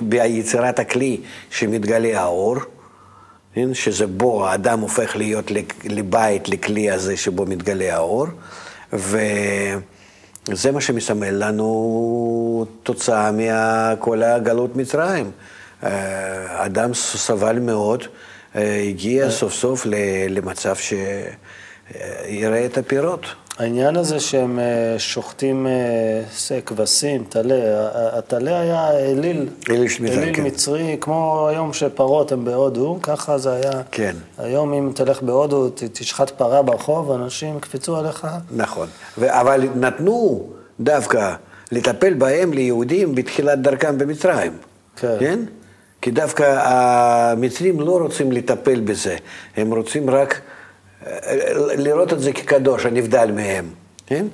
ביצירת 0.00 0.78
הכלי 0.78 1.20
שמתגלה 1.50 2.20
האור. 2.20 2.56
כן? 3.54 3.74
שזה 3.74 4.06
בו 4.06 4.46
האדם 4.46 4.80
הופך 4.80 5.16
להיות 5.16 5.50
לבית, 5.84 6.48
לכלי 6.48 6.90
הזה 6.90 7.16
שבו 7.16 7.46
מתגלה 7.46 7.96
האור, 7.96 8.26
וזה 10.48 10.72
מה 10.72 10.80
שמסמל 10.80 11.30
לנו 11.30 12.66
תוצאה 12.82 13.30
מכל 13.32 14.22
הגלות 14.22 14.76
מצרים. 14.76 15.30
אה, 15.84 15.90
אדם 16.66 16.94
סבל 16.94 17.58
מאוד, 17.58 18.04
אה, 18.56 18.82
הגיע 18.88 19.30
סוף 19.30 19.52
סוף 19.52 19.86
ל- 19.86 19.94
למצב 20.28 20.74
שיראה 20.76 22.66
את 22.66 22.78
הפירות. 22.78 23.26
העניין 23.60 23.96
הזה 23.96 24.20
שהם 24.20 24.58
אה, 24.58 24.64
שוחטים 24.98 25.66
אה, 25.66 26.60
כבשים, 26.66 27.24
טלה, 27.28 27.54
ה- 27.54 28.18
הטלה 28.18 28.60
היה 28.60 28.90
אליל, 28.98 29.48
אליל 29.70 29.88
שמיטה, 29.88 30.14
אליל 30.14 30.34
כן. 30.34 30.46
מצרי, 30.46 30.96
כמו 31.00 31.48
היום 31.48 31.72
שפרות 31.72 32.32
הן 32.32 32.44
בהודו, 32.44 32.98
ככה 33.02 33.38
זה 33.38 33.52
היה. 33.52 33.82
כן. 33.90 34.16
היום 34.38 34.72
אם 34.72 34.90
תלך 34.94 35.22
בהודו, 35.22 35.68
תשחט 35.92 36.30
פרה 36.30 36.62
ברחוב, 36.62 37.10
אנשים 37.12 37.56
יקפצו 37.56 37.96
עליך. 37.96 38.26
נכון. 38.56 38.86
ו- 39.18 39.40
אבל 39.40 39.68
נתנו 39.74 40.46
דווקא 40.80 41.34
לטפל 41.72 42.14
בהם 42.14 42.52
ליהודים 42.52 43.14
בתחילת 43.14 43.62
דרכם 43.62 43.98
במצרים. 43.98 44.52
כן. 44.96 45.16
כן? 45.20 45.38
כי 46.02 46.10
דווקא 46.10 46.60
המצרים 46.64 47.80
לא 47.80 47.98
רוצים 47.98 48.32
לטפל 48.32 48.80
בזה, 48.80 49.16
הם 49.56 49.74
רוצים 49.74 50.10
רק 50.10 50.32
אה, 50.34 50.38
לראות 51.76 52.12
את 52.12 52.20
זה 52.20 52.32
כקדוש, 52.32 52.86
הנבדל 52.86 53.30
מהם. 53.34 53.64
כן? 54.06 54.26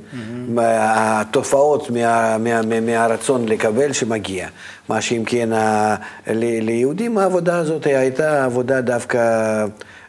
התופעות 0.59 1.91
מה, 1.91 2.39
מה, 2.39 2.63
מה, 2.63 2.81
מהרצון 2.81 3.49
לקבל 3.49 3.93
שמגיע. 3.93 4.49
מה 4.89 5.01
שאם 5.01 5.23
כן, 5.27 5.53
ה, 5.53 5.95
ל, 6.27 6.61
ליהודים 6.65 7.19
העבודה 7.19 7.59
הזאת 7.59 7.87
הייתה 7.87 8.45
עבודה 8.45 8.81
דווקא 8.81 9.19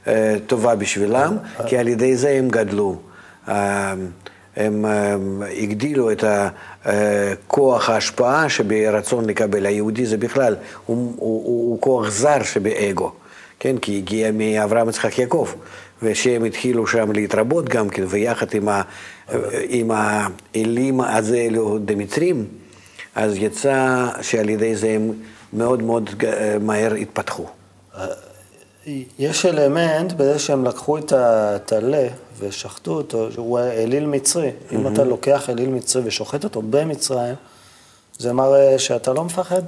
אה, 0.08 0.36
טובה 0.48 0.76
בשבילם, 0.76 1.38
כי 1.67 1.78
על 1.78 1.88
ידי 1.88 2.15
זה 2.15 2.30
הם 2.30 2.50
גדלו. 2.50 2.96
אה, 3.48 3.93
הם 4.56 4.86
אה, 4.86 5.15
הגדילו 5.62 6.12
את 6.12 6.24
ה- 6.24 6.50
אה, 6.88 7.34
כוח 7.48 7.89
ההשפעה 7.89 8.50
שברצון 8.50 9.26
לקבל. 9.26 9.65
היהודי 9.65 10.06
זה 10.06 10.17
בכלל, 10.17 10.56
הוא, 10.86 10.96
הוא, 10.96 11.13
הוא, 11.17 11.43
הוא 11.46 11.82
כוח 11.82 12.10
זר 12.10 12.43
שבאגו, 12.43 13.12
כן? 13.60 13.78
כי 13.78 13.98
הגיע 13.98 14.32
מאברהם 14.32 14.89
יצחק 14.89 15.20
יעקב, 15.20 15.48
ושהם 16.02 16.44
התחילו 16.44 16.88
שם 16.88 17.12
להתרבות 17.12 17.70
גם 17.70 17.90
כן, 17.90 18.04
ויחד 18.08 18.48
עם, 18.54 18.70
ה, 18.70 18.82
עם 19.70 19.92
האלים 19.92 21.02
הזה, 21.02 21.38
אלו 21.38 21.78
דמצרים, 21.86 22.46
אז 23.16 23.36
יצא 23.38 24.08
שעל 24.22 24.50
ידי 24.50 24.76
זה 24.76 24.88
הם 24.90 25.12
מאוד 25.54 25.84
מאוד 25.84 26.10
אה, 26.24 26.58
מהר 26.60 26.94
התפתחו. 26.94 27.46
יש 29.20 29.46
אלמנט 29.46 30.14
בזה 30.14 30.40
שהם 30.40 30.66
לקחו 30.66 30.98
את 30.98 31.14
הטלה 31.16 32.08
ושחטו 32.40 32.92
אותו, 32.92 33.32
שהוא 33.32 33.60
אליל 33.60 34.06
מצרי. 34.06 34.52
אם 34.72 34.88
אתה 34.88 35.04
לוקח 35.04 35.50
אליל 35.50 35.70
מצרי 35.70 36.02
ושוחט 36.06 36.44
אותו 36.44 36.62
במצרים, 36.62 37.36
זה 38.18 38.34
מראה 38.34 38.80
שאתה 38.80 39.14
לא 39.14 39.24
מפחד. 39.24 39.62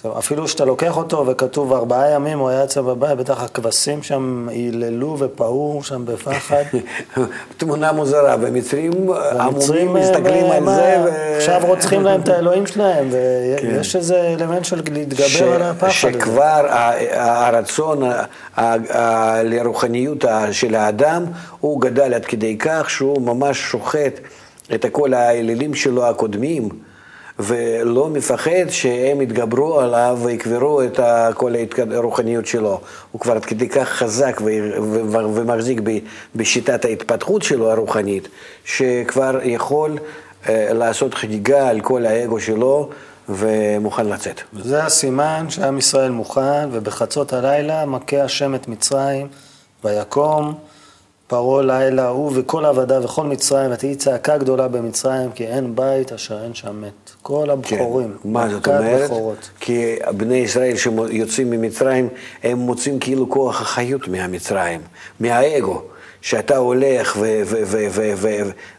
עכשיו, 0.00 0.18
אפילו 0.18 0.44
כשאתה 0.44 0.64
לוקח 0.64 0.96
אותו 0.96 1.26
וכתוב 1.26 1.72
ארבעה 1.72 2.10
ימים 2.10 2.38
הוא 2.38 2.48
היה 2.48 2.64
אצלם 2.64 2.86
בבית, 2.86 3.18
בטח 3.18 3.42
הכבשים 3.42 4.02
שם 4.02 4.48
היללו 4.50 5.16
ופעו 5.18 5.80
שם 5.84 6.04
בפחד. 6.04 6.62
תמונה 7.58 7.92
מוזרה, 7.92 8.36
במצרים 8.36 8.92
המצרים, 9.20 9.88
המומים 9.88 10.02
מסתכלים 10.02 10.44
אה, 10.44 10.56
על 10.56 10.64
זה. 10.64 10.96
ו- 11.04 11.36
עכשיו 11.36 11.60
רוצחים 11.66 12.02
להם 12.02 12.20
את 12.20 12.28
האלוהים 12.28 12.66
שלהם, 12.66 13.08
ויש 13.10 13.96
איזה 13.96 14.34
אלמנט 14.38 14.64
של 14.64 14.82
להתגבר 14.92 15.28
ש- 15.28 15.42
על 15.42 15.62
הפחד. 15.62 15.88
שכבר 15.90 16.66
הרצון 17.12 18.02
לרוחניות 19.44 20.24
של 20.52 20.74
האדם, 20.74 21.24
הוא 21.60 21.80
גדל 21.80 22.14
עד 22.14 22.24
כדי 22.24 22.56
כך 22.58 22.90
שהוא 22.90 23.22
ממש 23.22 23.58
שוחט 23.60 24.20
את 24.74 24.86
כל 24.92 25.14
האלילים 25.14 25.74
שלו 25.74 26.06
הקודמים, 26.06 26.68
ולא 27.38 28.08
מפחד 28.08 28.68
שהם 28.68 29.20
יתגברו 29.20 29.80
עליו 29.80 30.18
ויקברו 30.22 30.82
את 30.82 31.00
כל 31.34 31.54
הרוחניות 31.92 32.46
שלו. 32.46 32.80
הוא 33.12 33.20
כבר 33.20 33.36
עד 33.36 33.44
כדי 33.44 33.68
כך 33.68 33.88
חזק 33.88 34.40
ומחזיק 35.34 35.80
בשיטת 36.34 36.84
ההתפתחות 36.84 37.42
שלו 37.42 37.70
הרוחנית, 37.70 38.28
שכבר 38.64 39.38
יכול 39.42 39.98
אה, 40.48 40.72
לעשות 40.72 41.14
חגיגה 41.14 41.68
על 41.68 41.80
כל 41.80 42.06
האגו 42.06 42.40
שלו 42.40 42.88
ומוכן 43.28 44.06
לצאת. 44.06 44.40
זה 44.62 44.84
הסימן 44.84 45.46
שעם 45.48 45.78
ישראל 45.78 46.10
מוכן, 46.10 46.68
ובחצות 46.72 47.32
הלילה 47.32 47.86
מכה 47.86 48.22
השם 48.22 48.54
את 48.54 48.68
מצרים, 48.68 49.28
ויקום 49.84 50.54
פרעה 51.30 51.62
לילה, 51.62 52.08
הוא 52.08 52.32
וכל 52.34 52.64
עבדיו 52.64 53.02
וכל 53.04 53.24
מצרים, 53.24 53.72
ותהי 53.72 53.94
צעקה 53.94 54.38
גדולה 54.38 54.68
במצרים, 54.68 55.30
כי 55.32 55.46
אין 55.46 55.76
בית 55.76 56.12
אשר 56.12 56.42
אין 56.42 56.54
שם 56.54 56.80
מת. 56.80 57.10
כל 57.22 57.50
הבכורים, 57.50 58.16
כן. 58.22 58.28
מה 58.28 58.48
זאת 58.48 58.66
אומרת? 58.66 59.10
בכורות. 59.10 59.50
כי 59.60 59.96
בני 60.16 60.34
ישראל 60.36 60.76
שיוצאים 60.76 61.50
ממצרים, 61.50 62.08
הם 62.42 62.58
מוצאים 62.58 62.98
כאילו 62.98 63.30
כוח 63.30 63.60
החיות 63.60 64.08
מהמצרים, 64.08 64.80
מהאגו. 65.20 65.82
שאתה 66.22 66.56
הולך, 66.56 67.18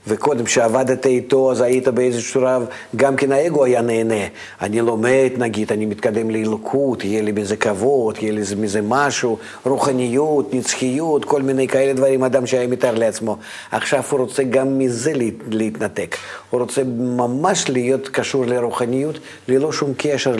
וקודם 0.07 0.47
שעבדת 0.47 1.05
איתו, 1.05 1.51
אז 1.51 1.61
היית 1.61 1.87
באיזשהו 1.87 2.31
שלב, 2.31 2.65
גם 2.95 3.15
כן 3.15 3.31
האגו 3.31 3.63
היה 3.63 3.81
נהנה. 3.81 4.25
אני 4.61 4.81
לומד, 4.81 5.29
נגיד, 5.37 5.71
אני 5.71 5.85
מתקדם 5.85 6.29
לאלוקות, 6.29 7.03
יהיה 7.03 7.21
לי 7.21 7.31
מזה 7.31 7.55
כבוד, 7.55 8.17
יהיה 8.21 8.31
לי 8.33 8.41
מזה 8.57 8.79
משהו, 8.81 9.37
רוחניות, 9.65 10.53
נצחיות, 10.53 11.25
כל 11.25 11.41
מיני 11.41 11.67
כאלה 11.67 11.93
דברים, 11.93 12.23
אדם 12.23 12.47
שהיה 12.47 12.67
מתאר 12.67 12.95
לעצמו. 12.95 13.37
עכשיו 13.71 14.03
הוא 14.09 14.19
רוצה 14.19 14.43
גם 14.43 14.77
מזה 14.79 15.13
להת- 15.13 15.43
להתנתק. 15.51 16.15
הוא 16.49 16.61
רוצה 16.61 16.81
ממש 16.97 17.69
להיות 17.69 18.07
קשור 18.09 18.45
לרוחניות, 18.45 19.15
ללא 19.47 19.71
שום 19.71 19.93
קשר 19.97 20.35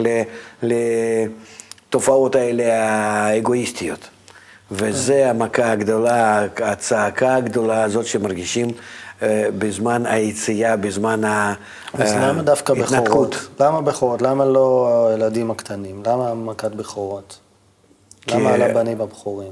לתופעות 1.90 2.36
האלה 2.36 2.64
האגואיסטיות. 2.90 4.10
וזה 4.72 5.30
המכה 5.30 5.72
הגדולה, 5.72 6.46
הצעקה 6.58 7.36
הגדולה 7.36 7.84
הזאת 7.84 8.06
שמרגישים 8.06 8.68
אה, 9.22 9.48
בזמן 9.60 10.06
היציאה, 10.06 10.78
בזמן 10.78 11.22
אז 11.94 12.14
למה 12.14 12.42
דווקא 12.42 12.74
ההתנתקות. 12.74 13.06
בכורות? 13.06 13.36
למה 13.60 13.82
בכורות? 13.82 14.22
למה 14.22 14.46
לא 14.46 15.08
הילדים 15.10 15.52
הקטנים? 15.52 16.04
למה 16.06 16.34
מכת 16.34 16.72
בכורות? 16.72 17.40
למה 18.32 18.50
על 18.50 18.62
הבנים 18.62 19.02
הבכורים? 19.02 19.52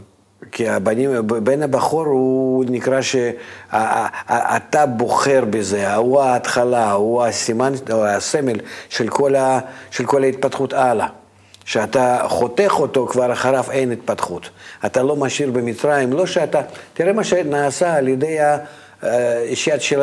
כי 0.51 0.69
הבנים, 0.69 1.27
בן 1.27 1.63
הבכור 1.63 2.05
הוא 2.05 2.65
נקרא 2.67 3.01
שאתה 3.01 4.85
בוחר 4.85 5.43
בזה, 5.49 5.95
הוא 5.95 6.21
ההתחלה, 6.21 6.91
הוא 6.91 7.23
הסימן, 7.23 7.73
או 7.91 8.05
הסמל 8.05 8.59
של 8.89 9.07
כל, 9.07 9.35
ה, 9.35 9.59
של 9.91 10.05
כל 10.05 10.23
ההתפתחות 10.23 10.73
הלאה. 10.73 11.07
שאתה 11.69 12.21
חותך 12.27 12.73
אותו, 12.79 13.07
כבר 13.07 13.33
אחריו 13.33 13.63
אין 13.71 13.91
התפתחות. 13.91 14.49
אתה 14.85 15.03
לא 15.03 15.15
משאיר 15.15 15.51
במצרים, 15.51 16.13
לא 16.13 16.25
שאתה... 16.25 16.61
תראה 16.93 17.13
מה 17.13 17.23
שנעשה 17.23 17.93
על 17.95 18.07
ידי 18.07 18.37
ה- 18.39 18.57
שעת 19.53 19.81
של 19.81 20.01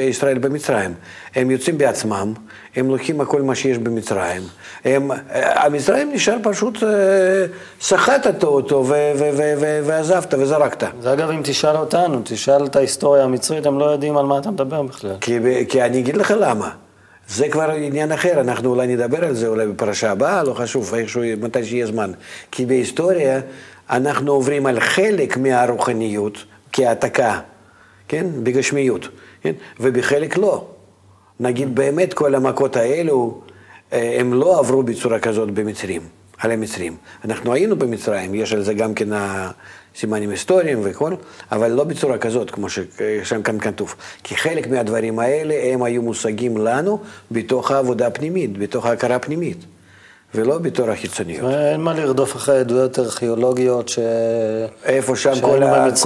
ישראל 0.00 0.38
במצרים. 0.38 0.94
הם 1.34 1.50
יוצאים 1.50 1.78
בעצמם, 1.78 2.32
הם 2.76 2.88
לוקחים 2.90 3.20
הכל 3.20 3.42
מה 3.42 3.54
שיש 3.54 3.78
במצרים. 3.78 4.42
הם, 4.84 5.10
המצרים 5.32 6.10
נשאר 6.12 6.36
פשוט, 6.42 6.82
אה, 6.82 6.88
סחטת 7.80 8.44
אותו 8.44 8.84
ו- 8.88 9.12
ו- 9.18 9.30
ו- 9.60 9.80
ועזבת 9.84 10.34
וזרקת. 10.38 10.84
זה 11.00 11.12
אגב, 11.12 11.30
אם 11.30 11.40
תשאל 11.44 11.76
אותנו, 11.76 12.20
תשאל 12.24 12.64
את 12.66 12.76
ההיסטוריה 12.76 13.24
המצרית, 13.24 13.66
הם 13.66 13.78
לא 13.78 13.84
יודעים 13.84 14.16
על 14.16 14.26
מה 14.26 14.38
אתה 14.38 14.50
מדבר 14.50 14.82
בכלל. 14.82 15.16
כי, 15.20 15.38
כי 15.68 15.82
אני 15.82 15.98
אגיד 16.00 16.16
לך 16.16 16.34
למה. 16.40 16.70
זה 17.28 17.48
כבר 17.48 17.70
עניין 17.70 18.12
אחר, 18.12 18.40
אנחנו 18.40 18.70
אולי 18.70 18.86
נדבר 18.86 19.24
על 19.24 19.34
זה 19.34 19.48
אולי 19.48 19.66
בפרשה 19.66 20.10
הבאה, 20.10 20.42
לא 20.42 20.54
חשוב, 20.54 20.94
איכשהו, 20.94 21.22
מתי 21.40 21.64
שיהיה 21.64 21.86
זמן. 21.86 22.12
כי 22.50 22.66
בהיסטוריה 22.66 23.40
אנחנו 23.90 24.32
עוברים 24.32 24.66
על 24.66 24.80
חלק 24.80 25.36
מהרוחניות 25.36 26.44
כהעתקה, 26.72 27.40
כן? 28.08 28.26
בגשמיות, 28.42 29.08
כן? 29.42 29.52
ובחלק 29.80 30.36
לא. 30.36 30.66
נגיד 31.40 31.74
באמת 31.74 32.14
כל 32.14 32.34
המכות 32.34 32.76
האלו, 32.76 33.40
אה, 33.92 34.16
הם 34.20 34.34
לא 34.34 34.58
עברו 34.58 34.82
בצורה 34.82 35.18
כזאת 35.18 35.50
במצרים, 35.50 36.02
על 36.38 36.50
המצרים. 36.50 36.96
אנחנו 37.24 37.54
היינו 37.54 37.78
במצרים, 37.78 38.34
יש 38.34 38.52
על 38.52 38.62
זה 38.62 38.74
גם 38.74 38.94
כן 38.94 39.08
סימנים 39.98 40.30
היסטוריים 40.30 40.80
וכל, 40.82 41.14
אבל 41.52 41.70
לא 41.70 41.84
בצורה 41.84 42.18
כזאת, 42.18 42.50
כמו 42.50 42.66
ששם 42.68 43.42
כאן 43.42 43.58
כתוב. 43.58 43.94
כי 44.24 44.36
חלק 44.36 44.66
מהדברים 44.66 45.18
האלה, 45.18 45.54
הם 45.72 45.82
היו 45.82 46.02
מושגים 46.02 46.56
לנו 46.56 46.98
בתוך 47.30 47.70
העבודה 47.70 48.06
הפנימית, 48.06 48.58
בתוך 48.58 48.86
ההכרה 48.86 49.16
הפנימית. 49.16 49.58
ולא 50.34 50.58
בתור 50.58 50.90
החיצוניות. 50.90 51.50
אין 51.50 51.80
מה 51.80 51.94
לרדוף 51.94 52.36
אחרי 52.36 52.58
עדויות 52.58 52.98
ארכיאולוגיות 52.98 53.88
ש... 53.88 53.98
איפה 54.84 55.16
שם 55.16 55.40
כל, 55.40 55.62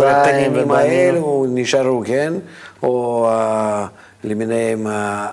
התנינים 0.07 0.71
האלו 0.71 1.47
נשארו, 1.49 2.03
כן? 2.07 2.33
או 2.83 3.29
uh, 3.31 3.89
למיניהם 4.25 4.87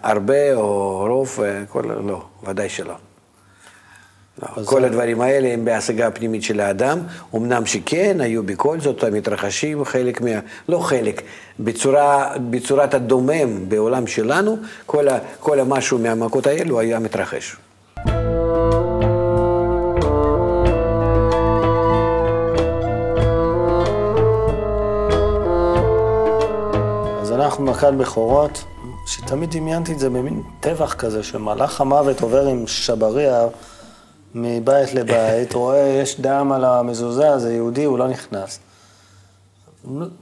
הרבה 0.03 0.55
או 0.55 0.99
רוב, 1.07 1.39
כל... 1.69 1.83
לא, 2.07 2.21
ודאי 2.47 2.69
שלא. 2.69 2.93
לא. 4.41 4.63
כל 4.65 4.83
הדברים 4.83 5.21
האלה 5.21 5.47
הם 5.47 5.65
בהשגה 5.65 6.07
הפנימית 6.07 6.43
של 6.43 6.59
האדם, 6.59 6.99
אמנם 7.35 7.65
שכן, 7.65 8.17
היו 8.21 8.43
בכל 8.43 8.79
זאת 8.79 9.03
המתרחשים 9.03 9.85
חלק 9.85 10.21
מה... 10.21 10.29
לא 10.69 10.79
חלק, 10.79 11.21
בצורה, 11.59 12.33
בצורת 12.49 12.93
הדומם 12.93 13.69
בעולם 13.69 14.07
שלנו, 14.07 14.57
כל, 14.85 15.07
ה, 15.07 15.17
כל 15.39 15.59
המשהו 15.59 15.99
מהמכות 15.99 16.47
האלו 16.47 16.79
היה 16.79 16.99
מתרחש. 16.99 17.55
אז 27.21 27.31
אנחנו 27.31 27.63
מכת 27.63 27.93
בכורות, 27.93 28.63
שתמיד 29.05 29.51
דמיינתי 29.51 29.93
את 29.93 29.99
זה 29.99 30.09
במין 30.09 30.41
טבח 30.59 30.93
כזה, 30.93 31.23
שמלאך 31.23 31.81
המוות 31.81 32.21
עובר 32.21 32.47
עם 32.47 32.67
שבריה. 32.67 33.47
מבית 34.35 34.93
לבית, 34.93 35.53
רואה, 35.61 35.99
יש 36.01 36.19
דם 36.19 36.51
על 36.51 36.65
המזוזה, 36.65 37.39
זה 37.39 37.53
יהודי, 37.53 37.83
הוא 37.83 37.99
לא 37.99 38.07
נכנס. 38.07 38.59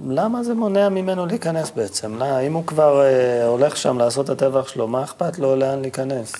למה 0.09 0.43
זה 0.43 0.53
מונע 0.53 0.89
ממנו 0.89 1.25
להיכנס 1.25 1.71
בעצם? 1.75 2.15
לא, 2.15 2.41
אם 2.47 2.53
הוא 2.53 2.65
כבר 2.67 3.01
אה, 3.01 3.45
הולך 3.45 3.77
שם 3.77 3.97
לעשות 3.97 4.25
את 4.25 4.29
הטבח 4.29 4.67
שלו, 4.67 4.87
מה 4.87 5.03
אכפת 5.03 5.39
לו 5.39 5.55
לאן 5.55 5.81
להיכנס? 5.81 6.33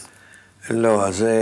לא, 0.70 1.12
זה, 1.12 1.34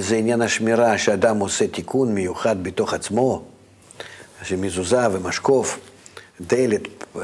זה 0.00 0.16
עניין 0.16 0.42
השמירה, 0.42 0.98
שאדם 0.98 1.38
עושה 1.38 1.68
תיקון 1.68 2.14
מיוחד 2.14 2.62
בתוך 2.62 2.94
עצמו, 2.94 3.42
שמזוזה 4.42 5.06
ומשקוף, 5.12 5.78
דלת, 6.40 6.82
אה, 7.16 7.22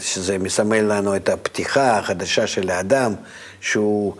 שזה 0.00 0.38
מסמל 0.38 0.80
לנו 0.80 1.16
את 1.16 1.28
הפתיחה 1.28 1.98
החדשה 1.98 2.46
של 2.46 2.70
האדם, 2.70 3.14
שהוא 3.60 4.14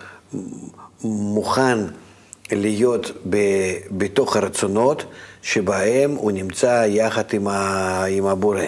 מוכן 1.05 1.79
להיות 2.53 3.11
ב, 3.31 3.37
בתוך 3.91 4.37
הרצונות 4.37 5.05
שבהם 5.43 6.15
הוא 6.15 6.33
נמצא 6.33 6.85
יחד 6.89 7.25
עם, 7.33 7.49
ה, 7.49 8.05
עם 8.05 8.27
הבורא, 8.27 8.63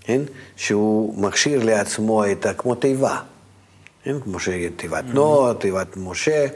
כן? 0.00 0.20
שהוא 0.56 1.22
מכשיר 1.22 1.64
לעצמו 1.64 2.24
את 2.32 2.46
ה... 2.46 2.54
כמו 2.54 2.74
תיבה, 2.74 3.20
כן? 4.04 4.20
כמו 4.20 4.40
שתיבת 4.40 5.04
mm-hmm. 5.04 5.14
נוח, 5.14 5.56
תיבת 5.58 5.96
משה, 5.96 6.46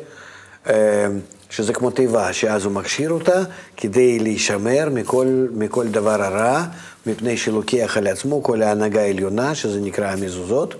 אה, 0.69 1.07
שזה 1.51 1.73
כמו 1.73 1.91
תיבה, 1.91 2.33
שאז 2.33 2.65
הוא 2.65 2.73
מכשיר 2.73 3.11
אותה 3.11 3.43
כדי 3.77 4.19
להישמר 4.19 4.89
מכל, 4.93 5.47
מכל 5.53 5.89
דבר 5.89 6.23
הרע, 6.23 6.65
מפני 7.07 7.37
שלוקח 7.37 7.97
על 7.97 8.07
עצמו 8.07 8.43
כל 8.43 8.63
ההנהגה 8.63 9.01
העליונה, 9.01 9.55
שזה 9.55 9.81
נקרא 9.81 10.07
המזוזות 10.07 10.75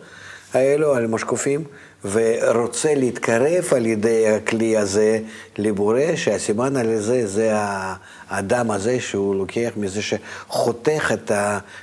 האלו, 0.55 0.95
על 0.95 1.07
משקופים. 1.07 1.65
ורוצה 2.05 2.95
להתקרב 2.95 3.65
על 3.77 3.87
ידי 3.87 4.29
הכלי 4.29 4.77
הזה 4.77 5.19
לבורא, 5.59 6.17
שהסימן 6.17 6.77
על 6.77 7.01
זה, 7.01 7.27
זה 7.27 7.53
האדם 7.55 8.71
הזה 8.71 9.01
שהוא 9.01 9.35
לוקח 9.35 9.71
מזה 9.77 10.01
שחותך 10.03 11.13
את 11.13 11.33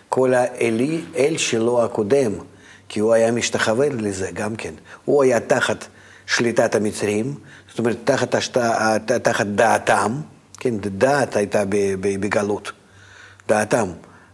כל 0.09 0.33
האלי, 0.33 1.01
אל 1.15 1.37
שלו 1.37 1.83
הקודם, 1.83 2.31
כי 2.89 2.99
הוא 2.99 3.13
היה 3.13 3.31
משתחווה 3.31 3.89
לזה 3.89 4.29
גם 4.33 4.55
כן. 4.55 4.73
הוא 5.05 5.23
היה 5.23 5.39
תחת 5.39 5.85
שליטת 6.25 6.75
המצרים, 6.75 7.35
זאת 7.69 7.79
אומרת, 7.79 7.97
תחת, 8.03 8.35
השת... 8.35 8.57
תחת 9.23 9.45
דעתם, 9.45 10.21
כן, 10.59 10.77
דעת 10.77 11.35
הייתה 11.35 11.63
בגלות, 11.99 12.71
דעתם. 13.47 13.87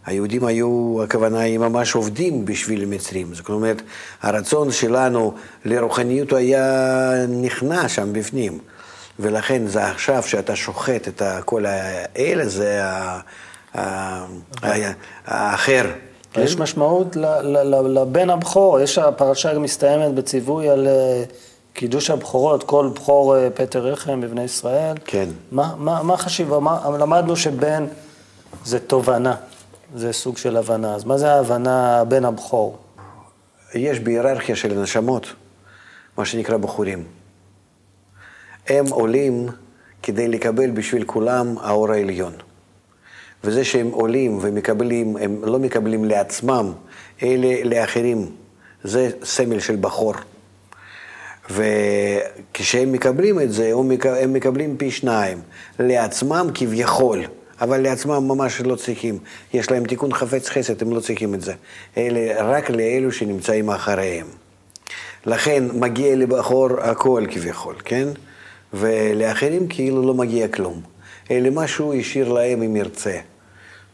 היהודים 0.06 0.44
היו, 0.44 0.98
הכוונה 1.04 1.40
היא 1.40 1.58
ממש 1.58 1.94
עובדים 1.94 2.44
בשביל 2.44 2.82
המצרים. 2.82 3.34
זאת 3.34 3.48
אומרת, 3.48 3.82
הרצון 4.22 4.72
שלנו 4.72 5.34
לרוחניות 5.64 6.32
היה 6.32 7.12
נכנע 7.28 7.88
שם 7.88 8.12
בפנים. 8.12 8.58
ולכן 9.18 9.66
זה 9.66 9.86
עכשיו 9.86 10.22
שאתה 10.22 10.56
שוחט 10.56 11.08
את 11.08 11.22
כל 11.44 11.66
האל 11.66 12.40
הזה, 12.40 12.82
האחר. 15.26 15.84
יש 16.36 16.58
משמעות 16.58 17.16
לבן 17.84 18.30
הבכור, 18.30 18.80
יש 18.80 18.98
הפרשה 18.98 19.58
מסתיימת 19.58 20.14
בציווי 20.14 20.68
על 20.68 20.86
אה, 20.86 21.22
קידוש 21.72 22.10
הבכורות, 22.10 22.62
כל 22.62 22.90
בכור 22.94 23.36
אה, 23.36 23.48
פטר 23.54 23.86
רחם 23.86 24.20
בבני 24.20 24.44
ישראל. 24.44 24.96
כן. 25.04 25.28
מה 25.52 26.16
חשיבה? 26.16 26.58
למדנו 27.00 27.36
שבן 27.36 27.86
זה 28.64 28.78
תובנה. 28.78 29.34
זה 29.94 30.12
סוג 30.12 30.36
של 30.36 30.56
הבנה. 30.56 30.94
אז 30.94 31.04
מה 31.04 31.18
זה 31.18 31.32
ההבנה 31.32 32.04
בן 32.04 32.24
הבכור? 32.24 32.78
יש 33.74 34.00
בהיררכיה 34.00 34.56
של 34.56 34.78
הנשמות, 34.78 35.26
מה 36.18 36.24
שנקרא 36.24 36.56
בחורים. 36.56 37.04
הם 38.68 38.86
עולים 38.86 39.48
כדי 40.02 40.28
לקבל 40.28 40.70
בשביל 40.70 41.04
כולם 41.04 41.58
האור 41.58 41.92
העליון. 41.92 42.32
וזה 43.44 43.64
שהם 43.64 43.90
עולים 43.90 44.38
ומקבלים, 44.42 45.16
הם 45.16 45.44
לא 45.44 45.58
מקבלים 45.58 46.04
לעצמם, 46.04 46.72
אלא 47.22 47.48
לאחרים. 47.64 48.30
זה 48.84 49.10
סמל 49.24 49.60
של 49.60 49.76
בכור. 49.76 50.14
וכשהם 51.50 52.92
מקבלים 52.92 53.40
את 53.40 53.52
זה, 53.52 53.72
הם 54.20 54.32
מקבלים 54.32 54.76
פי 54.76 54.90
שניים. 54.90 55.38
לעצמם 55.78 56.46
כביכול. 56.54 57.24
אבל 57.60 57.80
לעצמם 57.80 58.28
ממש 58.28 58.60
לא 58.60 58.76
צריכים. 58.76 59.18
יש 59.54 59.70
להם 59.70 59.84
תיקון 59.84 60.14
חפץ 60.14 60.48
חסד, 60.48 60.82
הם 60.82 60.92
לא 60.92 61.00
צריכים 61.00 61.34
את 61.34 61.40
זה. 61.40 61.52
אלה 61.96 62.44
רק 62.44 62.70
לאלו 62.70 63.12
שנמצאים 63.12 63.70
אחריהם. 63.70 64.26
לכן 65.26 65.64
מגיע 65.72 66.16
לבחור 66.16 66.80
הכל 66.80 67.24
כביכול, 67.30 67.74
כן? 67.84 68.08
ולאחרים 68.74 69.68
כאילו 69.68 70.02
לא 70.02 70.14
מגיע 70.14 70.48
כלום. 70.48 70.80
אלא 71.30 71.50
מה 71.50 71.66
שהוא 71.66 71.94
השאיר 71.94 72.32
להם 72.32 72.62
אם 72.62 72.76
ירצה. 72.76 73.18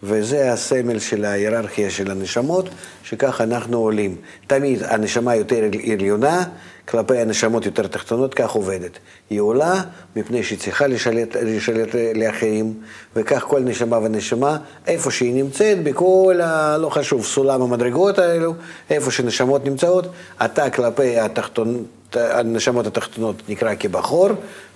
וזה 0.03 0.53
הסמל 0.53 0.99
של 0.99 1.25
ההיררכיה 1.25 1.91
של 1.91 2.11
הנשמות, 2.11 2.69
שכך 3.05 3.41
אנחנו 3.41 3.79
עולים. 3.79 4.17
תמיד 4.47 4.83
הנשמה 4.83 5.37
יותר 5.37 5.65
עליונה, 5.93 6.45
כלפי 6.91 7.19
הנשמות 7.19 7.67
יותר 7.67 7.87
תחתונות, 7.87 8.35
כך 8.35 8.51
עובדת. 8.51 8.99
היא 9.31 9.41
עולה 9.41 9.83
מפני 10.17 10.43
שהיא 10.43 10.59
צריכה 10.59 10.87
לשלט, 10.87 11.37
לשלט 11.37 11.89
לאחרים, 12.15 12.75
וכך 13.17 13.41
כל 13.41 13.61
נשמה 13.61 13.99
ונשמה, 13.99 14.59
איפה 14.87 15.11
שהיא 15.11 15.35
נמצאת, 15.35 15.83
בכל, 15.83 16.41
ה, 16.43 16.77
לא 16.79 16.89
חשוב, 16.89 17.25
סולם 17.25 17.63
המדרגות 17.63 18.19
האלו, 18.19 18.55
איפה 18.91 19.11
שנשמות 19.11 19.65
נמצאות, 19.65 20.07
אתה 20.45 20.71
כלפי 20.71 21.19
התחתון, 21.19 21.85
הנשמות 22.15 22.87
התחתונות 22.87 23.37
נקרא 23.49 23.75
כבחור, 23.81 24.29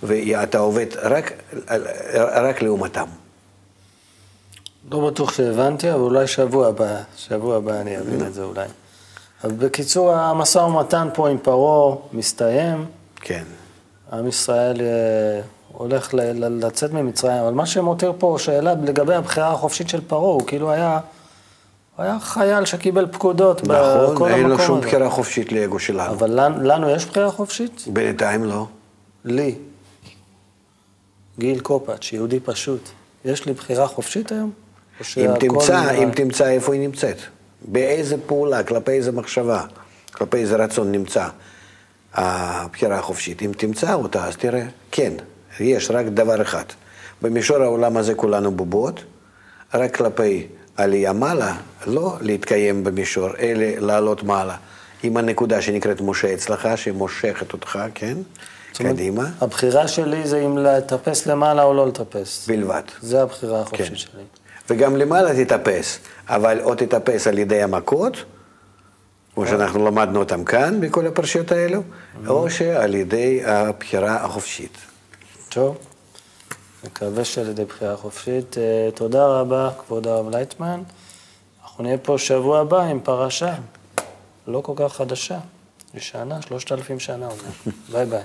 ואתה 0.03 0.59
עובד 0.59 0.87
רק, 1.03 1.33
רק 2.43 2.63
לעומתם. 2.63 3.07
לא 4.91 5.11
בטוח 5.11 5.33
שהבנתי, 5.33 5.93
אבל 5.93 6.01
אולי 6.01 6.27
שבוע 6.27 6.69
הבא, 6.69 6.97
שבוע 7.17 7.57
הבא 7.57 7.81
אני 7.81 7.99
אבין 7.99 8.27
את 8.27 8.35
זה 8.35 8.43
אולי. 8.43 8.67
אז 9.45 9.53
בקיצור, 9.53 10.13
המשא 10.13 10.59
ומתן 10.59 11.09
פה 11.15 11.29
עם 11.29 11.39
פרעה 11.39 11.97
מסתיים. 12.13 12.85
כן. 13.21 13.45
עם 14.13 14.29
ישראל 14.29 14.81
אה, 14.81 15.41
הולך 15.73 16.15
לצאת 16.35 16.93
ממצרים, 16.93 17.43
אבל 17.43 17.53
מה 17.53 17.67
שמותיר 17.67 18.13
פה 18.19 18.37
שאלה 18.39 18.75
לגבי 18.75 19.15
הבחירה 19.15 19.53
החופשית 19.53 19.89
של 19.89 20.01
פרעה, 20.07 20.23
הוא 20.23 20.43
כאילו 20.47 20.71
היה 20.71 21.01
הוא 21.97 22.05
היה 22.05 22.21
חייל 22.21 22.65
שקיבל 22.65 23.07
פקודות 23.13 23.63
בכל 23.63 23.75
נכון, 23.75 24.11
המקום 24.11 24.29
אין 24.29 24.47
לו 24.47 24.59
שום 24.59 24.79
הזה. 24.79 24.87
בחירה 24.87 25.11
חופשית 25.11 25.53
לאגו 25.53 25.79
שלנו. 25.79 26.13
אבל 26.13 26.41
לנו, 26.41 26.63
לנו 26.63 26.91
יש 26.91 27.07
בחירה 27.07 27.31
חופשית? 27.31 27.85
בינתיים 27.87 28.45
לא. 28.45 28.67
לי, 29.25 29.55
גיל 31.39 31.61
קופאץ', 31.61 32.13
יהודי 32.13 32.41
פשוט, 32.41 32.89
יש 33.25 33.47
לי 33.47 33.53
בחירה 33.53 33.87
חופשית 33.87 34.33
היום? 34.33 34.51
אם 35.17 35.31
תמצא, 35.41 35.95
אם 35.95 36.11
תמצא 36.11 36.49
איפה 36.49 36.73
היא 36.73 36.81
נמצאת, 36.81 37.17
באיזה 37.65 38.17
פעולה, 38.27 38.63
כלפי 38.63 38.93
איזה 38.93 39.13
מחשבה, 39.13 39.63
כלפי 40.13 40.37
איזה 40.37 40.57
רצון 40.57 40.93
נמצא 40.93 41.29
הבחירה 42.15 42.99
החופשית. 42.99 43.43
אם 43.43 43.53
תמצא 43.57 43.95
אותה, 43.95 44.25
אז 44.25 44.37
תראה, 44.37 44.65
כן, 44.91 45.13
יש 45.61 45.91
רק 45.91 46.07
דבר 46.07 46.43
אחד. 46.43 46.65
במישור 47.23 47.63
העולם 47.63 47.97
הזה 47.97 48.15
כולנו 48.15 48.51
בובות, 48.51 49.05
רק 49.75 49.97
כלפי 49.97 50.47
עלייה 50.77 51.13
מעלה, 51.13 51.57
לא 51.87 52.17
להתקיים 52.21 52.85
במישור, 52.85 53.29
אלא 53.39 53.67
לעלות 53.79 54.23
מעלה. 54.23 54.57
עם 55.03 55.17
הנקודה 55.17 55.63
שנקראת 55.63 56.01
משה 56.01 56.35
אצלך, 56.35 56.69
שמושכת 56.77 57.53
אותך, 57.53 57.79
כן? 57.95 58.19
קדימה, 58.73 59.31
הבחירה 59.41 59.89
שלי 59.89 60.27
זה 60.27 60.41
אם 60.41 60.59
לטפס 60.59 61.27
למעלה 61.27 61.63
או 61.63 61.75
לא 61.75 61.89
לטפס. 61.89 62.47
בלבד. 62.49 62.83
זה 63.01 63.23
הבחירה 63.23 63.61
החופשית 63.61 63.89
כן. 63.89 63.97
שלי. 63.97 64.23
וגם 64.71 64.97
למעלה 64.97 65.45
תטפס, 65.45 65.99
אבל 66.29 66.61
או 66.61 66.75
תטפס 66.75 67.27
על 67.27 67.39
ידי 67.39 67.63
המכות, 67.63 68.25
כמו 69.35 69.47
שאנחנו 69.47 69.87
למדנו 69.87 70.19
אותם 70.19 70.45
כאן, 70.45 70.81
בכל 70.81 71.07
הפרשיות 71.07 71.53
האלו, 71.53 71.83
או 72.27 72.51
שעל 72.51 72.95
ידי 72.95 73.41
הבחירה 73.45 74.25
החופשית. 74.25 74.79
טוב, 75.49 75.79
מקווה 76.85 77.25
שעל 77.25 77.49
ידי 77.49 77.65
בחירה 77.65 77.97
חופשית. 77.97 78.59
אה, 78.59 78.91
תודה 78.95 79.27
רבה, 79.27 79.71
כבוד 79.79 80.07
הרב 80.07 80.31
לייטמן. 80.31 80.83
אנחנו 81.63 81.85
נהיה 81.85 81.99
פה 81.99 82.19
שבוע 82.19 82.61
הבא 82.61 82.83
עם 82.83 83.01
פרשה 83.01 83.55
לא 84.47 84.61
כל 84.61 84.73
כך 84.77 84.97
חדשה, 84.97 85.39
ישנה, 85.95 86.43
שלושת 86.43 86.73
אלפים 86.73 87.01
שנה 87.01 87.27
עוד. 87.27 87.39
ביי 87.93 88.07
ביי. 88.07 88.23